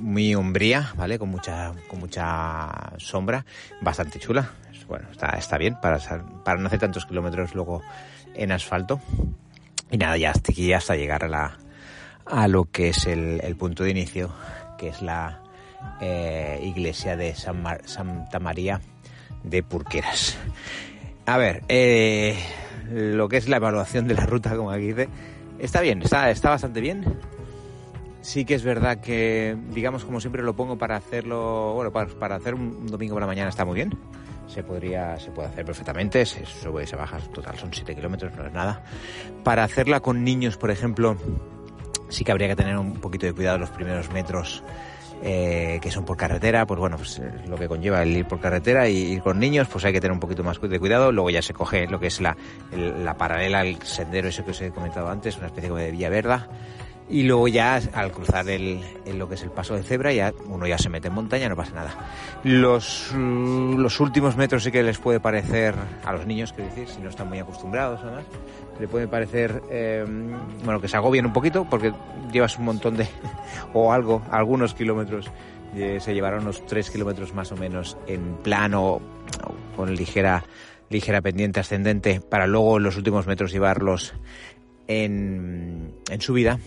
muy 0.00 0.34
umbría, 0.34 0.92
¿vale? 0.96 1.18
Con 1.18 1.30
mucha 1.30 1.72
con 1.88 2.00
mucha 2.00 2.92
sombra, 2.98 3.44
bastante 3.80 4.18
chula. 4.18 4.50
Bueno, 4.86 5.08
está, 5.10 5.28
está 5.38 5.56
bien 5.56 5.76
para, 5.80 5.98
para 6.44 6.60
no 6.60 6.66
hacer 6.66 6.78
tantos 6.78 7.06
kilómetros 7.06 7.54
luego 7.54 7.82
en 8.34 8.52
asfalto. 8.52 9.00
Y 9.90 9.96
nada, 9.96 10.16
ya 10.18 10.30
hasta 10.30 10.52
hasta 10.76 10.96
llegar 10.96 11.24
a 11.24 11.28
la 11.28 11.56
a 12.26 12.48
lo 12.48 12.64
que 12.70 12.88
es 12.88 13.06
el, 13.06 13.40
el 13.42 13.56
punto 13.56 13.84
de 13.84 13.90
inicio, 13.90 14.30
que 14.78 14.88
es 14.88 15.02
la 15.02 15.42
eh, 16.00 16.60
iglesia 16.62 17.16
de 17.16 17.34
San 17.34 17.64
Santa 17.84 18.38
María 18.38 18.80
de 19.42 19.62
Purqueras. 19.62 20.36
A 21.26 21.38
ver, 21.38 21.62
eh, 21.68 22.36
lo 22.90 23.28
que 23.28 23.36
es 23.36 23.48
la 23.48 23.56
evaluación 23.56 24.06
de 24.08 24.14
la 24.14 24.26
ruta, 24.26 24.56
como 24.56 24.70
aquí 24.70 24.88
dice, 24.88 25.08
está 25.58 25.80
bien, 25.80 26.02
está, 26.02 26.30
está 26.30 26.50
bastante 26.50 26.80
bien. 26.80 27.04
Sí 28.20 28.44
que 28.44 28.54
es 28.54 28.64
verdad 28.64 29.00
que, 29.00 29.56
digamos, 29.70 30.04
como 30.04 30.20
siempre 30.20 30.42
lo 30.42 30.54
pongo 30.54 30.78
para 30.78 30.96
hacerlo, 30.96 31.74
bueno, 31.74 31.92
para, 31.92 32.08
para 32.08 32.36
hacer 32.36 32.54
un 32.54 32.86
domingo 32.86 33.14
por 33.14 33.20
la 33.20 33.26
mañana 33.26 33.50
está 33.50 33.64
muy 33.64 33.74
bien. 33.74 33.96
Se 34.46 34.62
podría, 34.62 35.18
se 35.18 35.30
puede 35.30 35.48
hacer 35.48 35.64
perfectamente, 35.64 36.24
se 36.24 36.44
sube 36.46 36.84
y 36.84 36.86
se 36.86 36.96
total 37.32 37.58
son 37.58 37.70
7 37.72 37.94
kilómetros, 37.94 38.34
no 38.34 38.46
es 38.46 38.52
nada. 38.52 38.82
Para 39.42 39.64
hacerla 39.64 40.00
con 40.00 40.24
niños, 40.24 40.56
por 40.56 40.70
ejemplo, 40.70 41.16
sí 42.08 42.24
que 42.24 42.32
habría 42.32 42.48
que 42.48 42.56
tener 42.56 42.78
un 42.78 42.94
poquito 42.94 43.26
de 43.26 43.32
cuidado 43.32 43.58
los 43.58 43.70
primeros 43.70 44.10
metros 44.10 44.62
eh, 45.22 45.78
que 45.80 45.90
son 45.90 46.04
por 46.04 46.16
carretera, 46.16 46.66
pues 46.66 46.78
bueno, 46.80 46.96
pues 46.96 47.18
eh, 47.18 47.30
lo 47.46 47.56
que 47.56 47.68
conlleva 47.68 48.02
el 48.02 48.16
ir 48.16 48.26
por 48.26 48.40
carretera 48.40 48.88
y 48.88 48.96
ir 49.12 49.22
con 49.22 49.38
niños, 49.38 49.68
pues 49.70 49.84
hay 49.84 49.92
que 49.92 50.00
tener 50.00 50.12
un 50.12 50.20
poquito 50.20 50.42
más 50.42 50.60
de 50.60 50.78
cuidado. 50.80 51.12
Luego 51.12 51.30
ya 51.30 51.42
se 51.42 51.54
coge 51.54 51.86
lo 51.86 51.98
que 52.00 52.08
es 52.08 52.20
la, 52.20 52.36
el- 52.72 53.04
la 53.04 53.14
paralela 53.16 53.60
al 53.60 53.80
sendero, 53.82 54.28
ese 54.28 54.44
que 54.44 54.50
os 54.50 54.60
he 54.60 54.70
comentado 54.70 55.08
antes, 55.08 55.36
una 55.38 55.46
especie 55.46 55.68
como 55.70 55.80
de 55.80 55.90
vía 55.90 56.08
verda. 56.08 56.48
Y 57.08 57.24
luego 57.24 57.48
ya 57.48 57.80
al 57.92 58.12
cruzar 58.12 58.48
el, 58.48 58.80
lo 59.14 59.28
que 59.28 59.34
es 59.34 59.42
el 59.42 59.50
paso 59.50 59.74
de 59.74 59.82
cebra, 59.82 60.12
ya 60.12 60.32
uno 60.46 60.66
ya 60.66 60.78
se 60.78 60.88
mete 60.88 61.08
en 61.08 61.14
montaña, 61.14 61.48
no 61.50 61.56
pasa 61.56 61.74
nada. 61.74 61.94
Los, 62.44 63.12
los 63.12 64.00
últimos 64.00 64.36
metros 64.36 64.64
sí 64.64 64.72
que 64.72 64.82
les 64.82 64.98
puede 64.98 65.20
parecer, 65.20 65.74
a 66.04 66.12
los 66.12 66.26
niños, 66.26 66.54
quiero 66.54 66.70
decir, 66.70 66.88
si 66.88 67.02
no 67.02 67.10
están 67.10 67.28
muy 67.28 67.38
acostumbrados 67.38 68.00
además, 68.02 68.24
le 68.80 68.88
puede 68.88 69.06
parecer, 69.06 69.62
eh, 69.70 70.04
bueno, 70.64 70.80
que 70.80 70.88
se 70.88 70.96
agobien 70.96 71.26
un 71.26 71.32
poquito 71.32 71.66
porque 71.68 71.92
llevas 72.32 72.58
un 72.58 72.64
montón 72.64 72.96
de, 72.96 73.06
o 73.74 73.92
algo, 73.92 74.22
algunos 74.30 74.72
kilómetros, 74.72 75.30
eh, 75.76 75.98
se 76.00 76.14
llevaron 76.14 76.42
unos 76.42 76.64
3 76.66 76.90
kilómetros 76.90 77.34
más 77.34 77.52
o 77.52 77.56
menos 77.56 77.98
en 78.06 78.36
plano, 78.36 79.00
con 79.76 79.94
ligera, 79.94 80.44
ligera 80.88 81.20
pendiente 81.20 81.60
ascendente, 81.60 82.20
para 82.20 82.46
luego 82.46 82.78
en 82.78 82.84
los 82.84 82.96
últimos 82.96 83.26
metros 83.26 83.52
llevarlos 83.52 84.14
en, 84.88 85.94
en 86.10 86.20
subida. 86.20 86.58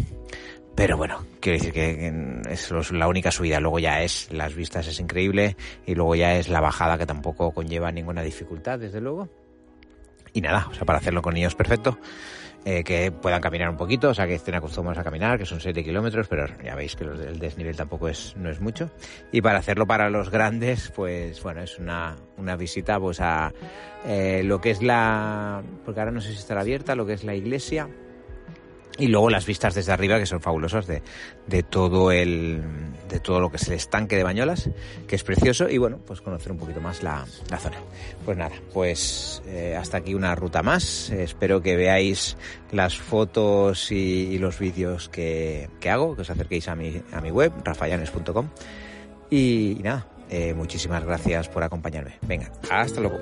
Pero 0.77 0.95
bueno, 0.95 1.25
quiero 1.39 1.57
decir 1.57 1.73
que 1.73 2.43
es 2.51 2.91
la 2.91 3.07
única 3.07 3.31
subida. 3.31 3.59
Luego 3.59 3.79
ya 3.79 4.03
es, 4.03 4.31
las 4.31 4.53
vistas 4.53 4.87
es 4.87 4.99
increíble 4.99 5.57
y 5.87 5.95
luego 5.95 6.13
ya 6.13 6.35
es 6.35 6.49
la 6.49 6.61
bajada 6.61 6.99
que 6.99 7.07
tampoco 7.07 7.51
conlleva 7.51 7.91
ninguna 7.91 8.21
dificultad, 8.21 8.77
desde 8.77 9.01
luego. 9.01 9.27
Y 10.33 10.41
nada, 10.41 10.67
o 10.69 10.75
sea, 10.75 10.85
para 10.85 10.99
hacerlo 10.99 11.23
con 11.23 11.33
niños 11.33 11.55
perfecto, 11.55 11.97
eh, 12.63 12.83
que 12.83 13.11
puedan 13.11 13.41
caminar 13.41 13.69
un 13.69 13.75
poquito, 13.77 14.09
o 14.09 14.13
sea, 14.13 14.27
que 14.27 14.35
estén 14.35 14.53
acostumbrados 14.53 14.99
a 14.99 15.03
caminar, 15.03 15.39
que 15.39 15.47
son 15.47 15.59
7 15.59 15.83
kilómetros, 15.83 16.27
pero 16.27 16.45
ya 16.63 16.75
veis 16.75 16.95
que 16.95 17.05
del 17.05 17.39
desnivel 17.39 17.75
tampoco 17.75 18.07
es, 18.07 18.35
no 18.37 18.51
es 18.51 18.59
mucho. 18.59 18.91
Y 19.31 19.41
para 19.41 19.57
hacerlo 19.57 19.87
para 19.87 20.11
los 20.11 20.29
grandes, 20.29 20.91
pues 20.95 21.41
bueno, 21.41 21.61
es 21.61 21.79
una, 21.79 22.17
una 22.37 22.55
visita 22.55 22.99
pues 22.99 23.19
a 23.19 23.51
eh, 24.05 24.43
lo 24.43 24.61
que 24.61 24.69
es 24.69 24.83
la, 24.83 25.63
porque 25.85 26.01
ahora 26.01 26.11
no 26.11 26.21
sé 26.21 26.33
si 26.33 26.37
estará 26.37 26.61
abierta, 26.61 26.93
lo 26.93 27.07
que 27.07 27.13
es 27.13 27.23
la 27.23 27.33
iglesia, 27.33 27.89
y 28.97 29.07
luego 29.07 29.29
las 29.29 29.45
vistas 29.45 29.75
desde 29.75 29.91
arriba 29.91 30.19
que 30.19 30.25
son 30.25 30.41
fabulosas 30.41 30.87
de, 30.87 31.01
de 31.47 31.63
todo 31.63 32.11
el 32.11 32.61
de 33.09 33.19
todo 33.19 33.39
lo 33.39 33.49
que 33.49 33.57
es 33.57 33.67
el 33.67 33.75
estanque 33.75 34.15
de 34.15 34.23
Bañolas 34.23 34.69
que 35.07 35.15
es 35.15 35.23
precioso 35.23 35.69
y 35.69 35.77
bueno 35.77 35.99
pues 36.05 36.21
conocer 36.21 36.51
un 36.51 36.57
poquito 36.57 36.81
más 36.81 37.03
la, 37.03 37.25
la 37.49 37.57
zona. 37.57 37.77
Pues 38.25 38.37
nada 38.37 38.55
pues 38.73 39.41
eh, 39.47 39.75
hasta 39.77 39.97
aquí 39.97 40.13
una 40.13 40.35
ruta 40.35 40.63
más. 40.63 41.09
Espero 41.09 41.61
que 41.61 41.75
veáis 41.75 42.37
las 42.71 42.97
fotos 42.97 43.91
y, 43.91 43.95
y 44.31 44.39
los 44.39 44.59
vídeos 44.59 45.09
que, 45.09 45.69
que 45.79 45.89
hago 45.89 46.15
que 46.15 46.21
os 46.21 46.29
acerquéis 46.29 46.67
a 46.67 46.75
mi 46.75 47.01
a 47.11 47.21
mi 47.21 47.31
web 47.31 47.53
rafayanes.com 47.63 48.49
y, 49.29 49.79
nada 49.83 50.07
eh, 50.29 50.53
muchísimas 50.53 51.03
gracias 51.05 51.47
por 51.47 51.63
acompañarme. 51.63 52.17
Venga 52.21 52.51
hasta 52.69 52.99
luego 52.99 53.17